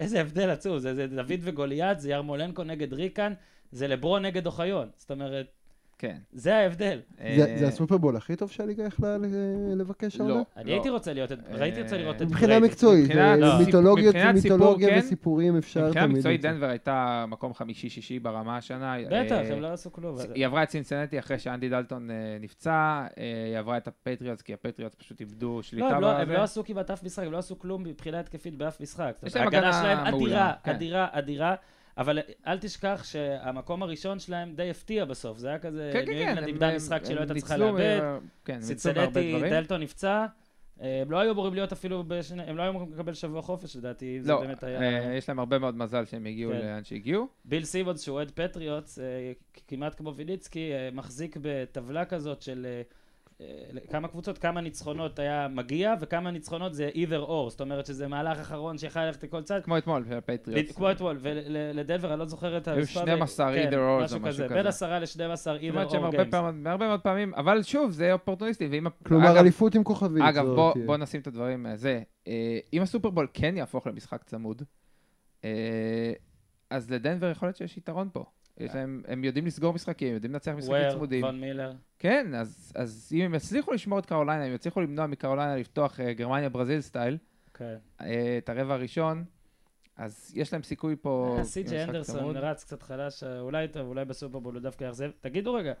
איזה 0.00 0.20
הבדל 0.20 0.50
עצוב, 0.50 0.78
זה, 0.78 0.94
זה 0.94 1.06
דוד 1.06 1.40
וגוליית, 1.40 2.00
זה 2.00 2.10
ירמולנקו 2.10 2.64
נגד 2.64 2.92
ריקן, 2.92 3.32
זה 3.72 3.88
לברון 3.88 4.24
נגד 4.24 4.46
אוחיון. 4.46 4.90
זאת 4.96 5.10
אומרת, 5.10 5.46
כן. 6.02 6.16
זה 6.32 6.56
ההבדל. 6.56 7.00
זה- 7.18 7.24
אה, 7.24 7.56
זה 7.58 7.68
הסופרבול 7.68 8.16
הכי 8.16 8.36
טוב 8.36 8.50
שהליגה 8.50 8.84
יכלה 8.84 9.16
לבקש 9.76 10.16
לא. 10.20 10.24
העונה? 10.24 10.42
אני 10.56 10.72
הייתי 10.72 10.88
רוצה 10.88 11.12
לראות 11.12 11.32
את, 11.32 11.38
ראיתי 11.50 11.82
רוצה 11.82 11.96
לראות 11.98 12.16
את 12.16 12.22
מבחינה 12.22 12.46
בריידי. 12.48 12.66
מקצועית, 12.66 13.04
מבחינת- 13.04 13.38
זה 13.38 13.44
לא. 13.44 13.58
מיתולוגיות- 13.58 14.14
מיתולוגיה 14.34 14.88
כן. 14.88 14.98
וסיפורים 14.98 15.56
אפשר 15.56 15.86
מבחינה 15.86 16.04
תמיד. 16.06 16.16
מקצועית 16.16 16.44
למצוא. 16.44 16.50
דנבר 16.54 16.68
הייתה 16.70 17.24
מקום 17.28 17.54
חמישי-שישי 17.54 18.18
ברמה 18.18 18.56
השנה. 18.56 18.94
בטח, 19.10 19.32
אה, 19.32 19.52
הם 19.52 19.60
לא 19.62 19.72
עשו 19.72 19.92
כלום. 19.92 20.16
היא 20.34 20.46
עברה 20.46 20.62
את 20.62 20.68
צינסנטי 20.68 21.18
אחרי 21.18 21.38
שאנדי 21.38 21.68
דלטון 21.68 22.10
אה, 22.10 22.16
נפצע, 22.40 22.72
אה, 23.18 23.44
היא 23.46 23.58
עברה 23.58 23.76
את 23.76 23.88
הפטריוטס, 23.88 24.42
כי 24.42 24.54
הפטריוטס 24.54 24.94
פשוט 24.94 25.20
איבדו 25.20 25.56
לא, 25.56 25.62
שליטה 25.62 26.00
לא, 26.00 26.10
הם. 26.18 26.30
לא 26.30 26.42
עשו 26.42 26.64
כמעט 26.64 26.90
אף 26.90 27.02
משחק, 27.04 27.24
הם 27.26 27.32
לא 27.32 27.38
עשו 27.38 27.58
כלום 27.58 27.82
מבחינה 27.82 28.20
התקפית 28.20 28.54
באף 28.54 28.80
משחק. 28.80 29.14
ההגנה 29.22 29.46
הגנה 29.46 29.72
שלהם 29.72 29.98
מעולה, 30.10 30.18
אדירה, 30.34 30.52
כן. 30.64 30.70
אדירה, 30.70 31.06
אדירה, 31.12 31.54
אבל 31.98 32.18
אל 32.46 32.58
תשכח 32.58 33.00
שהמקום 33.04 33.82
הראשון 33.82 34.18
שלהם 34.18 34.54
די 34.54 34.70
הפתיע 34.70 35.04
בסוף. 35.04 35.38
זה 35.38 35.48
היה 35.48 35.58
כזה, 35.58 35.90
כן, 35.92 35.98
ניו 35.98 36.06
כן, 36.06 36.12
כן. 36.12 36.18
אינגלנד 36.18 36.38
הם- 36.38 36.48
איבדה 36.48 36.76
משחק 36.76 37.04
שלא 37.04 37.20
הייתה 37.20 37.34
צריכה 37.34 37.56
לאבד. 37.56 38.00
כן, 38.44 38.60
סינסנטי, 38.60 39.00
דברים. 39.32 39.50
דלטון 39.50 39.80
נפצע. 39.82 40.26
אה, 40.82 41.02
הם 41.02 41.10
לא 41.10 41.18
היו 41.20 41.32
אמורים 41.32 41.54
להיות 41.54 41.72
אפילו, 41.72 42.04
בשני, 42.08 42.42
הם 42.42 42.56
לא 42.56 42.62
היו 42.62 42.70
אמורים 42.70 42.92
לקבל 42.92 43.14
שבוע 43.14 43.42
חופש 43.42 43.76
לדעתי, 43.76 44.22
זה 44.22 44.32
לא, 44.32 44.40
באמת 44.40 44.64
היה... 44.64 44.80
אה, 45.08 45.14
יש 45.14 45.28
להם 45.28 45.38
הרבה 45.38 45.58
מאוד 45.58 45.76
מזל 45.76 46.04
שהם 46.04 46.26
הגיעו 46.26 46.52
כן. 46.52 46.58
לאן 46.58 46.84
שהגיעו. 46.84 47.28
ביל 47.44 47.64
סימונס, 47.64 48.00
שהוא 48.02 48.14
אוהד 48.14 48.30
פטריוטס, 48.30 48.98
אה, 48.98 49.32
כמעט 49.68 49.94
כמו 49.98 50.14
ויניצקי, 50.14 50.72
אה, 50.72 50.88
מחזיק 50.92 51.36
בטבלה 51.42 52.04
כזאת 52.04 52.42
של 52.42 52.66
כמה 53.90 54.08
קבוצות, 54.08 54.38
כמה 54.38 54.60
ניצחונות 54.60 55.18
היה 55.18 55.48
מגיע, 55.48 55.94
וכמה 56.00 56.30
ניצחונות 56.30 56.74
זה 56.74 56.90
either 56.94 57.26
or, 57.28 57.50
זאת 57.50 57.60
אומרת 57.60 57.86
שזה 57.86 58.08
מהלך 58.08 58.38
אחרון 58.38 58.78
שיכול 58.78 59.02
ללכת 59.02 59.24
לכל 59.24 59.42
צד. 59.42 59.60
כמו 59.64 59.78
אתמול, 59.78 60.04
הפטריוטס. 60.18 60.72
כמו 60.76 60.90
אתמול, 60.90 61.18
ולדנבר, 61.20 62.10
אני 62.12 62.18
לא 62.18 62.24
זוכר 62.26 62.56
את 62.56 62.68
היו 62.68 62.78
המספר. 62.78 63.00
12 63.00 63.54
כן, 63.54 63.68
either 63.70 63.74
or 64.04 64.06
זה 64.06 64.18
משהו 64.18 64.44
כזה. 64.44 64.54
בין 64.54 64.66
10 64.66 64.98
ל-12 64.98 65.06
זאת 65.36 65.56
either 65.86 65.90
שהם 65.90 66.02
or 66.02 66.04
הרבה 66.04 66.22
games. 66.22 66.30
פעמים- 66.30 66.66
הרבה 66.66 66.86
מאוד 66.86 67.00
פעמים, 67.00 67.34
אבל 67.34 67.62
שוב, 67.62 67.90
זה 67.90 68.12
אופורטוניסטי, 68.12 68.68
כלומר, 69.02 69.40
אליפות 69.40 69.74
עם 69.74 69.84
כוכבית. 69.84 70.22
אגב, 70.28 70.46
בוא, 70.46 70.72
נשים 70.96 71.20
את 71.20 71.26
הדברים 71.26 71.66
הזה. 71.66 72.02
אה, 72.28 72.58
אם 72.72 72.82
הסופרבול 72.82 73.26
כן 73.34 73.56
יהפוך 73.56 73.86
למשחק 73.86 74.22
צמוד, 74.24 74.62
אה, 75.44 76.12
אז 76.70 76.90
לדנבר 76.90 77.30
יכול 77.30 77.46
להיות 77.48 77.56
שיש 77.56 77.76
יתרון 77.76 78.08
פה. 78.12 78.24
יש 78.64 78.74
להם, 78.74 79.02
הם 79.08 79.24
יודעים 79.24 79.46
לסגור 79.46 79.74
משחקים, 79.74 80.14
יודעים 80.14 80.32
לנצח 80.32 80.52
משחקים 80.52 80.90
צמודים. 80.92 81.24
וון 81.24 81.40
מילר. 81.40 81.72
כן, 81.98 82.34
אז, 82.34 82.72
אז 82.74 83.12
אם 83.14 83.20
הם 83.24 83.34
יצליחו 83.34 83.72
לשמור 83.72 83.98
את 83.98 84.06
קרוליינה, 84.06 84.46
אם 84.46 84.54
יצליחו 84.54 84.80
למנוע 84.80 85.06
מקרוליינה 85.06 85.56
לפתוח 85.56 86.00
אה, 86.00 86.12
גרמניה 86.12 86.48
ברזיל 86.48 86.80
סטייל, 86.80 87.18
כן. 87.54 87.76
אה, 88.00 88.38
את 88.38 88.48
הרבע 88.48 88.74
הראשון, 88.74 89.24
אז 89.96 90.32
יש 90.34 90.52
להם 90.52 90.62
סיכוי 90.62 90.96
פה. 91.00 91.36
אה, 91.38 91.44
סי.ג'י 91.44 91.82
אנדרסון. 91.84 92.36
רץ 92.36 92.64
קצת 92.64 92.82
חלש, 92.82 93.22
אה, 93.24 93.40
אולי 93.40 93.68
טוב, 93.68 93.86
אולי 93.88 94.04
בסופרבול 94.04 94.54
הוא 94.54 94.62
דווקא 94.62 94.84
יאכזב. 94.84 95.10
תגידו 95.20 95.54
רגע, 95.54 95.72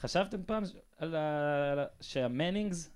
חשבתם 0.00 0.42
פעם 0.46 0.64
ש- 0.64 0.72
על 0.98 1.14
ה- 1.14 1.84
שהמנינגס 2.00 2.90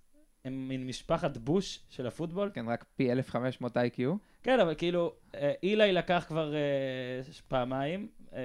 הם 0.44 0.68
מין 0.68 0.86
משפחת 0.86 1.36
בוש 1.36 1.80
של 1.88 2.06
הפוטבול. 2.06 2.50
כן, 2.54 2.68
רק 2.68 2.84
פי 2.96 3.12
1500 3.12 3.76
IQ. 3.76 4.00
כן, 4.42 4.60
אבל 4.60 4.74
כאילו, 4.74 5.12
אה, 5.34 5.52
אילי 5.62 5.92
לקח 5.92 6.24
כבר 6.28 6.54
אה, 6.54 6.58
פעמיים, 7.48 8.08
אה, 8.32 8.38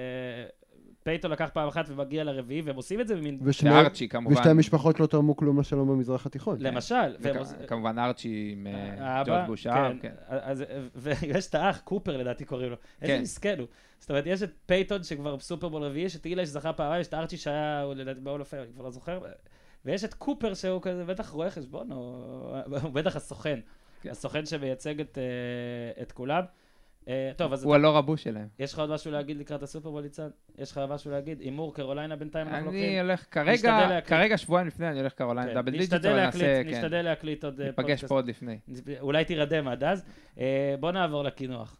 פייתון 1.04 1.30
לקח 1.30 1.50
פעם 1.52 1.68
אחת 1.68 1.84
ומגיע 1.88 2.24
לרביעי, 2.24 2.62
והם 2.62 2.76
עושים 2.76 3.00
את 3.00 3.08
זה 3.08 3.16
במין... 3.16 3.38
ושני- 3.42 3.70
וארצ'י 3.70 4.08
כמובן. 4.08 4.36
ושתי 4.36 4.48
המשפחות 4.48 5.00
לא 5.00 5.06
תרמו 5.06 5.36
כלום 5.36 5.60
לשלום 5.60 5.88
במזרח 5.88 6.26
התיכון. 6.26 6.56
למשל, 6.60 7.16
וכמובן 7.20 7.98
ארצ'י 7.98 8.50
עם 8.52 8.66
אה, 8.66 9.22
ג'ורג' 9.26 9.46
בוש 9.46 9.66
האב, 9.66 9.92
כן, 9.92 9.98
כן. 10.02 10.14
אז, 10.28 10.64
ויש 10.94 11.46
את 11.46 11.54
האח, 11.54 11.80
קופר 11.84 12.16
לדעתי 12.16 12.44
קוראים 12.44 12.70
לו. 12.70 12.76
איזה 13.02 13.12
כן. 13.12 13.22
מסכן 13.22 13.58
הוא. 13.58 13.66
זאת 13.98 14.10
אומרת, 14.10 14.24
יש 14.26 14.42
את 14.42 14.50
פייתון 14.66 15.02
שכבר 15.02 15.36
בסופרבול 15.36 15.82
רביעי, 15.82 16.04
יש 16.04 16.16
את 16.16 16.26
אילי 16.26 16.46
שזכה 16.46 16.72
פעמיים, 16.72 17.00
יש 17.00 17.06
את 17.06 17.14
ארצ'י 17.14 17.36
שהיה, 17.36 17.82
הוא 17.82 17.94
לדעתי 17.94 18.20
ב 18.20 18.24
Hall 18.24 18.40
of 18.40 18.54
אני 18.54 18.72
כבר 18.74 18.84
לא 18.84 18.90
זוכר, 18.90 19.20
ויש 19.84 20.04
את 20.04 20.14
קופר 20.14 20.54
שהוא 20.54 20.82
כזה 20.82 21.04
בטח 21.04 21.30
רואה 21.30 21.50
חשבון, 21.50 21.92
או 21.92 22.26
הוא 22.82 22.92
בטח 22.92 23.16
הסוכן. 23.16 23.60
כן. 24.02 24.10
הסוכן 24.10 24.46
שמייצג 24.46 25.00
את, 25.00 25.18
אה, 25.18 26.02
את 26.02 26.12
כולם. 26.12 26.42
אה, 27.08 27.32
טוב, 27.36 27.52
אז 27.52 27.64
הוא 27.64 27.74
הלא 27.74 27.96
רבו 27.96 28.16
שלהם. 28.16 28.48
יש 28.58 28.72
לך 28.72 28.78
עוד 28.78 28.90
משהו 28.90 29.12
להגיד 29.12 29.36
לקראת 29.36 29.62
הסופרבול, 29.62 30.02
ניצן? 30.02 30.28
יש 30.58 30.72
לך 30.72 30.80
משהו 30.88 31.10
להגיד? 31.10 31.40
הימור 31.40 31.74
קרוליינה 31.74 32.16
בינתיים 32.16 32.46
אנחנו 32.48 32.58
אני 32.58 32.66
לוקחים? 32.66 33.00
הולך 33.00 33.20
נשתדל 33.36 33.70
כרגע. 33.70 34.00
כרגע 34.00 34.38
שבועיים 34.38 34.66
לפני 34.66 34.88
אני 34.88 34.98
הולך 35.00 35.12
קרוליינה 35.12 35.48
כן, 35.48 35.54
double 35.54 35.70
digit, 35.72 35.92
אבל 35.92 36.16
נעשה, 36.16 36.64
כן, 36.64 36.70
נשתדל 36.70 37.02
להקליט 37.02 37.44
עוד 37.44 37.60
אה, 37.60 37.66
ניפגש 37.66 37.84
פודקאסט. 37.84 38.04
פה 38.04 38.14
עוד 38.14 38.28
לפני. 38.28 38.58
אולי 39.00 39.24
תירדם 39.24 39.68
עד 39.68 39.84
אז. 39.84 40.04
אה, 40.38 40.74
בוא 40.80 40.92
נעבור 40.92 41.24
לקינוח. 41.24 41.76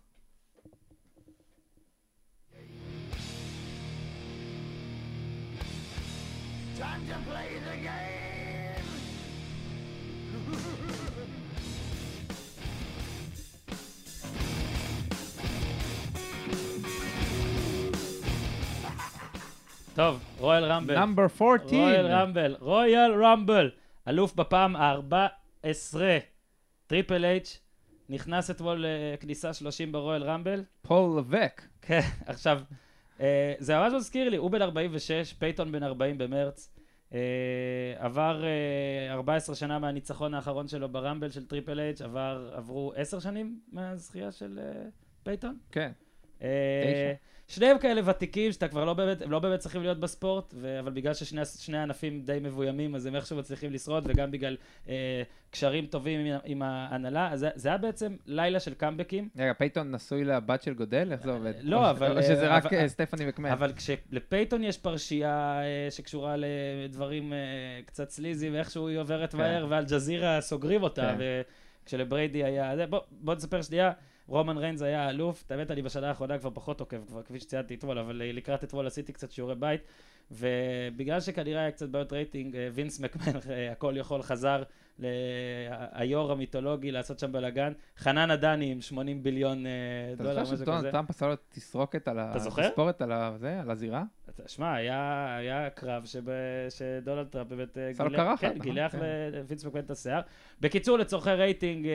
טוב, 19.95 20.25
רויאל 20.39 20.65
רמבל. 20.65 20.95
number 20.95 21.23
14. 21.23 21.79
רויאל 21.79 22.07
רמבל, 22.07 22.57
רויאל 22.61 23.25
רמבל, 23.25 23.71
אלוף 24.09 24.35
בפעם 24.35 24.77
ה-14, 24.77 25.97
טריפל 26.87 27.25
אייץ', 27.25 27.61
נכנס 28.09 28.51
אתמול 28.51 28.85
לכניסה 28.89 29.53
30 29.53 29.93
ברויאל 29.93 30.23
רמבל. 30.23 30.63
פול 30.83 31.19
לבק. 31.19 31.63
כן, 31.83 32.01
עכשיו, 32.27 32.61
אה, 33.21 33.55
זה 33.59 33.79
ממש 33.79 33.93
מזכיר 33.93 34.29
לי, 34.29 34.37
הוא 34.37 34.51
בן 34.51 34.63
46, 34.63 35.33
פייתון 35.33 35.73
בן 35.73 35.83
40 35.83 36.19
במרץ. 36.19 36.75
אה, 37.15 37.19
עבר 37.99 38.45
אה, 38.45 39.13
14 39.13 39.55
שנה 39.55 39.79
מהניצחון 39.79 40.35
האחרון 40.35 40.69
שלו 40.69 40.89
ברמבל 40.89 41.31
של 41.31 41.47
טריפל 41.47 41.81
עבר, 42.05 42.51
עברו 42.55 42.93
10 42.97 43.19
שנים 43.21 43.61
מהזכייה 43.73 44.33
של 44.33 44.59
אה, 44.63 44.89
פייתון. 45.23 45.57
כן. 45.73 45.93
אה, 46.45 47.13
שניהם 47.49 47.79
כאלה 47.79 48.01
ותיקים 48.11 48.53
שאתה 48.53 48.69
כבר 48.69 48.85
לא 48.85 48.95
באמת, 48.95 49.23
הם 49.23 49.31
לא 49.31 49.39
באמת 49.39 49.61
צריכים 49.61 49.83
להיות 49.83 50.01
בספורט, 50.01 50.55
ו... 50.57 50.81
אבל 50.81 50.93
בגלל 50.93 51.15
ששני 51.15 51.79
הענפים 51.79 52.23
די 52.25 52.39
מבוימים, 52.43 52.95
אז 52.95 53.07
הם 53.07 53.17
איכשהו 53.17 53.37
מצליחים 53.37 53.73
לשרוד, 53.73 54.05
וגם 54.07 54.31
בגלל 54.31 54.57
אה, 54.89 55.23
קשרים 55.51 55.87
טובים 55.87 56.21
עם, 56.21 56.39
עם 56.45 56.63
ההנהלה, 56.63 57.33
אז 57.33 57.41
זה, 57.41 57.49
זה 57.55 57.69
היה 57.69 57.79
בעצם 57.79 58.17
לילה 58.27 58.61
של 58.61 58.75
קאמבקים, 58.75 59.29
רגע, 59.37 59.53
פייתון 59.53 59.91
נשוי 59.95 60.25
לבת 60.25 60.63
של 60.63 60.75
גודל? 60.75 61.13
איך 61.13 61.23
זה 61.23 61.31
עובד? 61.31 61.53
לא, 61.61 61.91
אבל, 61.91 62.19
או 62.19 62.23
שזה 62.23 62.47
אה, 62.51 62.57
רק 62.57 62.67
אבל- 62.67 62.77
אה, 62.77 62.89
סטפני 62.89 63.27
מקמן. 63.27 63.51
אבל 63.51 63.73
כשלפייתון 63.73 64.65
יש 64.65 64.79
פרשייה 64.79 65.61
אה, 65.63 65.91
שקשורה 65.91 66.37
לדברים 66.37 67.33
אה, 67.33 67.39
קצת 67.87 68.11
sleazy, 68.11 68.51
ואיכשהו 68.51 68.89
היא 68.89 68.99
עוברת 68.99 69.33
כן. 69.33 69.39
מהר, 69.39 69.67
כן. 69.67 69.73
ואל-ג'זירה 69.73 70.41
סוגרים 70.41 70.83
אותה, 70.83 71.15
וכשלבריידי 71.85 72.45
היה... 72.45 72.87
בוא, 72.87 73.01
בוא 73.11 73.35
נספר 73.35 73.63
שנייה. 73.63 73.93
רומן 74.29 74.59
ריינס 74.59 74.83
היה 74.83 75.03
האלוף, 75.03 75.45
האמת 75.51 75.71
אני 75.71 75.83
בשנה 75.83 76.09
האחרונה 76.09 76.39
כבר 76.39 76.51
פחות 76.55 76.81
עוקב, 76.81 77.05
כבר 77.07 77.23
כפי 77.23 77.41
שציינתי 77.41 77.75
אתמול, 77.75 77.99
אבל 77.99 78.23
אה, 78.23 78.33
לקראת 78.33 78.65
אתמול 78.65 78.87
עשיתי 78.87 79.13
קצת 79.13 79.31
שיעורי 79.31 79.55
בית, 79.55 79.81
ובגלל 80.31 81.21
שכנראה 81.21 81.61
היה 81.61 81.71
קצת 81.71 81.89
בעיות 81.89 82.13
רייטינג, 82.13 82.57
אה, 82.57 82.69
וינס 82.73 83.01
מקמן, 83.01 83.39
אה, 83.51 83.73
הכל 83.73 83.95
יכול, 83.97 84.23
חזר 84.23 84.63
ליו"ר 84.99 86.33
המיתולוגי 86.33 86.91
לעשות 86.93 87.19
שם 87.19 87.33
בלאגן, 87.33 87.73
חנן 87.99 88.31
עדני 88.31 88.73
עם 88.73 88.81
80 88.81 89.23
billion 89.23 89.67
אה, 89.67 89.73
אתה 90.15 90.23
דולר, 90.23 90.45
זוכר 90.45 90.55
משהו 90.55 90.67
כזה. 90.79 90.91
טראמפ 90.93 91.11
עשה 91.11 91.27
לו 91.27 91.35
תסרוקת 91.49 92.09
על 92.09 92.19
ה... 92.19 92.31
אתה 92.31 92.39
זוכר? 92.39 92.69
תספורת 92.69 93.03
על 93.03 93.13
ה- 93.13 93.33
זה, 93.37 93.61
על 93.61 93.71
הזירה? 93.71 94.03
אתה- 94.29 94.43
שמע, 94.49 94.75
היה, 94.75 95.35
היה 95.39 95.71
קרב 95.71 96.05
שדונלד 96.71 97.27
טראמפ 97.27 97.49
באמת 97.49 97.79
אה, 97.79 97.91
גילח, 98.09 98.41
כן, 98.41 98.53
נכון? 98.59 98.89
כן. 98.91 98.99
לווינס 99.33 99.65
מקמן 99.65 99.81
את 99.81 99.91
השיער. 99.91 100.21
בקיצור, 100.61 100.99
לצורכי 100.99 101.31
רייטינג 101.31 101.87
אה, 101.87 101.93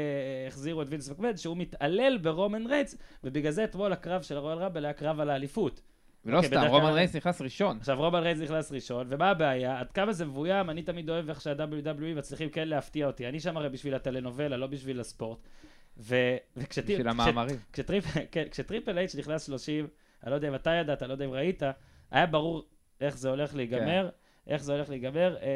החזירו 0.48 0.82
את 0.82 0.88
וינס 0.90 1.10
מקמן, 1.10 1.38
שהוא 1.38 1.58
מתעלל 1.58 2.18
ברומן 2.22 2.68
ריינס, 2.68 2.98
ובגלל 3.24 3.52
זה 3.52 3.64
אתמול 3.64 3.94
הקרב 3.94 4.22
של 4.22 4.38
הרויאל 4.38 4.58
רמבל 4.58 4.86
היה 4.86 4.94
קרב 4.94 5.20
על 5.20 5.30
האליפות. 5.30 5.82
ולא 6.26 6.38
אוקיי, 6.38 6.50
סתם, 6.50 6.68
רומן 6.68 6.92
ריינס 6.94 7.16
נכנס 7.16 7.42
ראשון. 7.42 7.78
עכשיו 7.78 7.98
רומן 7.98 8.20
ריינס 8.20 8.42
נכנס 8.42 8.72
ראשון, 8.72 9.08
ומה 9.10 9.30
הבעיה? 9.30 9.80
עד 9.80 9.92
כמה 9.92 10.14
זה 10.14 10.26
מבוים, 10.26 10.70
אני 10.70 10.82
תמיד 10.84 11.10
אוהב 11.10 11.30
איך 11.30 11.42
שה-WWE 11.42 12.18
מצליחים 12.18 12.50
כן 12.50 12.68
להפתיע 12.68 13.08
אותי. 13.08 13.28
אני 13.30 13.40
שם 13.40 13.58
הרי 13.58 13.70
בשביל 13.70 13.96
הטלנובלה, 13.96 14.58
לא 14.58 14.68
בשביל 14.68 15.00
הספורט. 15.00 15.38
ו... 15.98 16.16
וכשת... 16.58 16.84
בשביל 16.84 17.02
כש- 17.02 17.08
המאמרים. 17.08 17.56
כשטריפ, 17.74 18.06
כן, 18.32 18.44
כשטריפל 18.52 18.98
אייץ' 18.98 19.16
נכנס 19.16 19.46
30, 19.46 19.88
אני 20.24 20.32
לא 20.32 20.36
יודע 20.36 20.48
אם 20.48 20.56
אתה 20.56 20.72
ידעת, 20.72 21.02
אני 21.04 21.08
לא 21.10 21.14
יודע 21.14 21.26
אם 21.26 21.32
ראית, 21.32 21.64
היה 22.12 22.26
ברור 22.26 22.64
איך 23.02 23.18
זה 23.18 23.30
הולך 23.30 23.56
להיגמר, 23.56 24.10
כן. 24.12 24.52
איך 24.54 24.64
זה 24.64 24.74
הולך 24.74 24.90
להיגמר. 24.90 25.36
אה, 25.42 25.48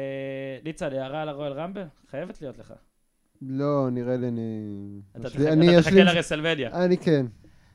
ניצן, 0.64 0.92
הערה 0.92 1.22
על 1.22 1.28
הרואל 1.28 1.52
רמבל? 1.52 1.82
חייבת 2.10 2.42
להיות 2.42 2.58
לך. 2.58 2.74
לא, 3.42 3.88
נראה 3.92 4.16
לי 4.16 4.28
אני... 4.28 4.60
אתה 5.16 5.30
תחכה- 5.30 5.94
לרסלמניה. 5.94 6.84
אני 6.84 6.96
כן. 6.98 7.26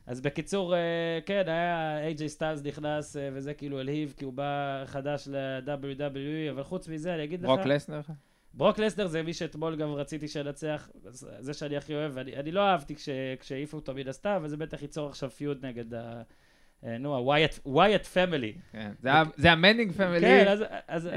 אז 0.09 0.21
בקיצור, 0.21 0.75
אה, 0.75 0.79
כן, 1.25 1.43
היה 1.47 1.99
איי-ג'יי 2.03 2.29
סטיילס 2.29 2.63
נכנס, 2.63 3.17
אה, 3.17 3.29
וזה 3.33 3.53
כאילו 3.53 3.79
הלהיב, 3.79 4.13
כי 4.17 4.25
הוא 4.25 4.33
בא 4.33 4.83
חדש 4.85 5.27
ל-WWE, 5.31 6.51
אבל 6.51 6.63
חוץ 6.63 6.87
מזה, 6.87 7.15
אני 7.15 7.23
אגיד 7.23 7.41
לך... 7.41 7.47
ברוק 7.47 7.65
לסנר? 7.65 7.99
ברוק 8.53 8.79
לסנר 8.79 9.07
זה 9.07 9.23
מי 9.23 9.33
שאתמול 9.33 9.75
גם 9.75 9.91
רציתי 9.93 10.27
שנצח, 10.27 10.89
זה 11.39 11.53
שאני 11.53 11.77
הכי 11.77 11.93
אוהב, 11.95 12.11
ואני 12.15 12.35
אני 12.35 12.51
לא 12.51 12.61
אהבתי 12.61 12.95
כש- 12.95 13.09
כשהעיפו 13.39 13.77
אותו 13.77 13.93
מן 13.93 14.07
הסתם, 14.07 14.29
אבל 14.29 14.47
זה 14.47 14.57
בטח 14.57 14.81
ייצור 14.81 15.09
עכשיו 15.09 15.29
פיוד 15.29 15.65
נגד 15.65 15.93
ה... 15.93 16.21
אה, 16.85 16.97
נו, 16.97 17.31
ה-Wyatt 17.33 18.03
family. 18.13 18.53
כן. 18.71 18.91
זה 19.37 19.51
המנינג 19.51 19.91
family. 19.91 20.21
כן, 20.21 20.45
אז- 20.87 21.09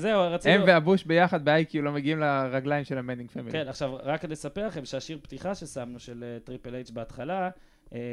זהו, 0.00 0.20
רצינו... 0.34 0.54
הם 0.54 0.68
והבוש 0.68 1.04
ביחד 1.04 1.44
ב-IQ 1.44 1.78
לא 1.82 1.92
מגיעים 1.92 2.18
לרגליים 2.20 2.84
של 2.84 2.98
המנינג 2.98 3.30
family. 3.30 3.50
כן, 3.50 3.68
עכשיו, 3.68 3.96
רק 4.02 4.24
לספר 4.24 4.66
לכם 4.66 4.84
שהשיר 4.84 5.18
פתיחה 5.22 5.54
ששמנו 5.54 5.98
של 5.98 6.38
טריפל 6.44 6.74
אייץ' 6.74 6.90
בהתחלה, 6.90 7.50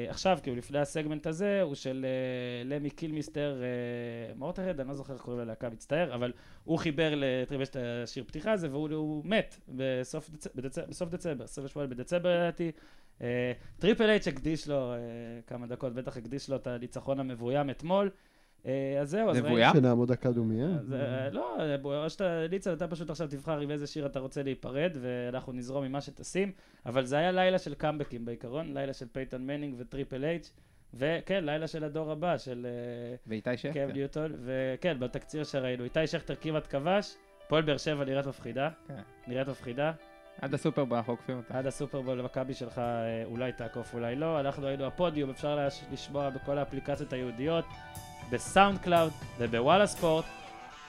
עכשיו, 0.10 0.40
כאילו, 0.44 0.58
לפני 0.58 0.80
הסגמנט 0.80 1.28
הזה, 1.28 1.62
הוא 1.62 1.76
של 1.76 2.06
אה, 2.06 2.64
למי 2.66 2.90
קילמיסטר 2.90 3.62
אה, 3.62 4.34
מוטורהד, 4.36 4.80
אני 4.80 4.90
לא 4.90 4.96
זוכר 4.96 5.14
איך 5.14 5.22
קוראים 5.22 5.42
ללהקה, 5.42 5.70
מצטער, 5.70 6.16
אבל 6.16 6.34
הוא 6.64 6.78
חיבר 6.78 7.14
אייץ' 7.52 7.70
את 7.70 7.76
השיר 7.76 8.24
פתיחה 8.24 8.52
הזה, 8.52 8.72
והוא 8.72 8.90
הוא 8.92 9.26
מת 9.26 9.60
בסוף, 9.68 10.30
דצ... 10.30 10.48
בדצ... 10.56 10.78
בסוף 10.78 11.10
דצמבר, 11.10 11.44
28 11.44 11.88
בדצמבר 11.88 12.36
לדעתי. 12.36 12.72
טריפל 13.80 14.10
אייץ' 14.10 14.28
הקדיש 14.28 14.68
לו 14.68 14.94
אה, 14.94 14.98
כמה 15.48 15.68
דקות, 15.68 15.94
בטח 15.94 16.18
הקדיש 16.18 16.50
לו 16.50 16.56
את 16.56 16.68
הניצחון 16.68 17.20
המבוים 17.20 17.70
אתמול. 17.70 18.10
אה, 18.66 18.98
אז 19.02 19.10
זהו, 19.10 19.30
אז 19.30 19.38
מבוים? 19.38 19.74
שנעמוד 19.76 20.12
דקה 20.12 20.32
דומייה. 20.32 20.66
אז, 20.68 20.94
אה, 20.94 21.30
לא, 21.30 21.58
אה, 21.60 22.04
או 22.04 22.10
שאתה, 22.10 22.48
ניצן, 22.52 22.74
אתה 22.74 22.88
פשוט 22.88 23.10
עכשיו 23.10 23.28
תבחר 23.28 23.60
עם 23.60 23.72
איזה 23.72 23.88
שיר 23.88 24.06
אתה 24.06 24.20
רוצה 24.20 24.44
להיפרד, 24.44 24.98
ואנחנו 25.02 25.54
נזרום 25.54 25.84
עם 25.84 25.92
מה 25.92 26.02
שתשים, 26.02 26.52
אבל 26.86 27.06
זה 27.06 27.18
היה 27.18 27.32
לילה 27.32 27.60
של 27.60 27.74
קאמבקים 27.74 28.26
בעיקרון, 28.26 28.74
לילה 28.74 28.94
של 28.94 29.06
פייתון 29.12 29.48
מנינג 29.48 29.76
וטריפל 29.78 30.24
אייץ', 30.24 30.54
וכן, 30.94 31.46
לילה 31.46 31.68
של 31.68 31.84
הדור 31.84 32.12
הבא, 32.12 32.38
של 32.38 32.66
אה, 32.70 33.16
ואיתי 33.28 33.58
שכטר. 33.58 33.74
קאם 33.74 33.92
ניוטון, 33.92 34.32
וכן, 34.46 35.00
בתקציר 35.00 35.44
שראינו, 35.44 35.84
איתי 35.84 36.08
שכטר 36.08 36.36
כמעט 36.36 36.68
כבש, 36.76 37.16
הפועל 37.46 37.64
באר 37.64 37.78
שבע 37.78 38.06
נראית 38.06 38.26
מפחידה, 38.28 38.70
כן. 38.88 39.02
נראית 39.28 39.48
מפחידה, 39.48 39.92
עד 40.42 40.54
הסופרבול 40.54 40.98
אנחנו 40.98 41.14
עוקפים 41.14 41.38
אותה. 41.38 41.58
עד 41.58 41.68
הסופרבול 41.68 42.22
מכבי 42.22 42.54
שלך 42.54 42.78
אה, 42.80 43.24
אולי 43.26 43.52
תעקוף, 43.52 43.94
אולי 43.94 44.16
לא, 44.16 44.40
אנחנו 44.40 44.68
היינו 44.68 44.86
הפודיום, 44.86 45.30
אפשר 45.30 45.56
לש- 45.68 45.84
לשמוע 45.92 46.30
בכל 46.30 46.58
האפליקציות 46.58 47.14
הייעודיות, 47.14 47.66
בסאונד 48.32 48.78
קלאוד 48.78 49.12
ובוואלה 49.38 49.88
ספורט, 49.88 50.26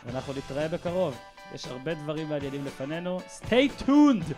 ואנחנו 0.07 0.33
נתראה 0.33 0.69
בקרוב. 0.69 1.19
יש 1.55 1.67
הרבה 1.67 1.95
דברים 1.95 2.29
מעניינים 2.29 2.65
לפנינו. 2.65 3.21
stay 3.41 3.83
tuned! 3.87 4.35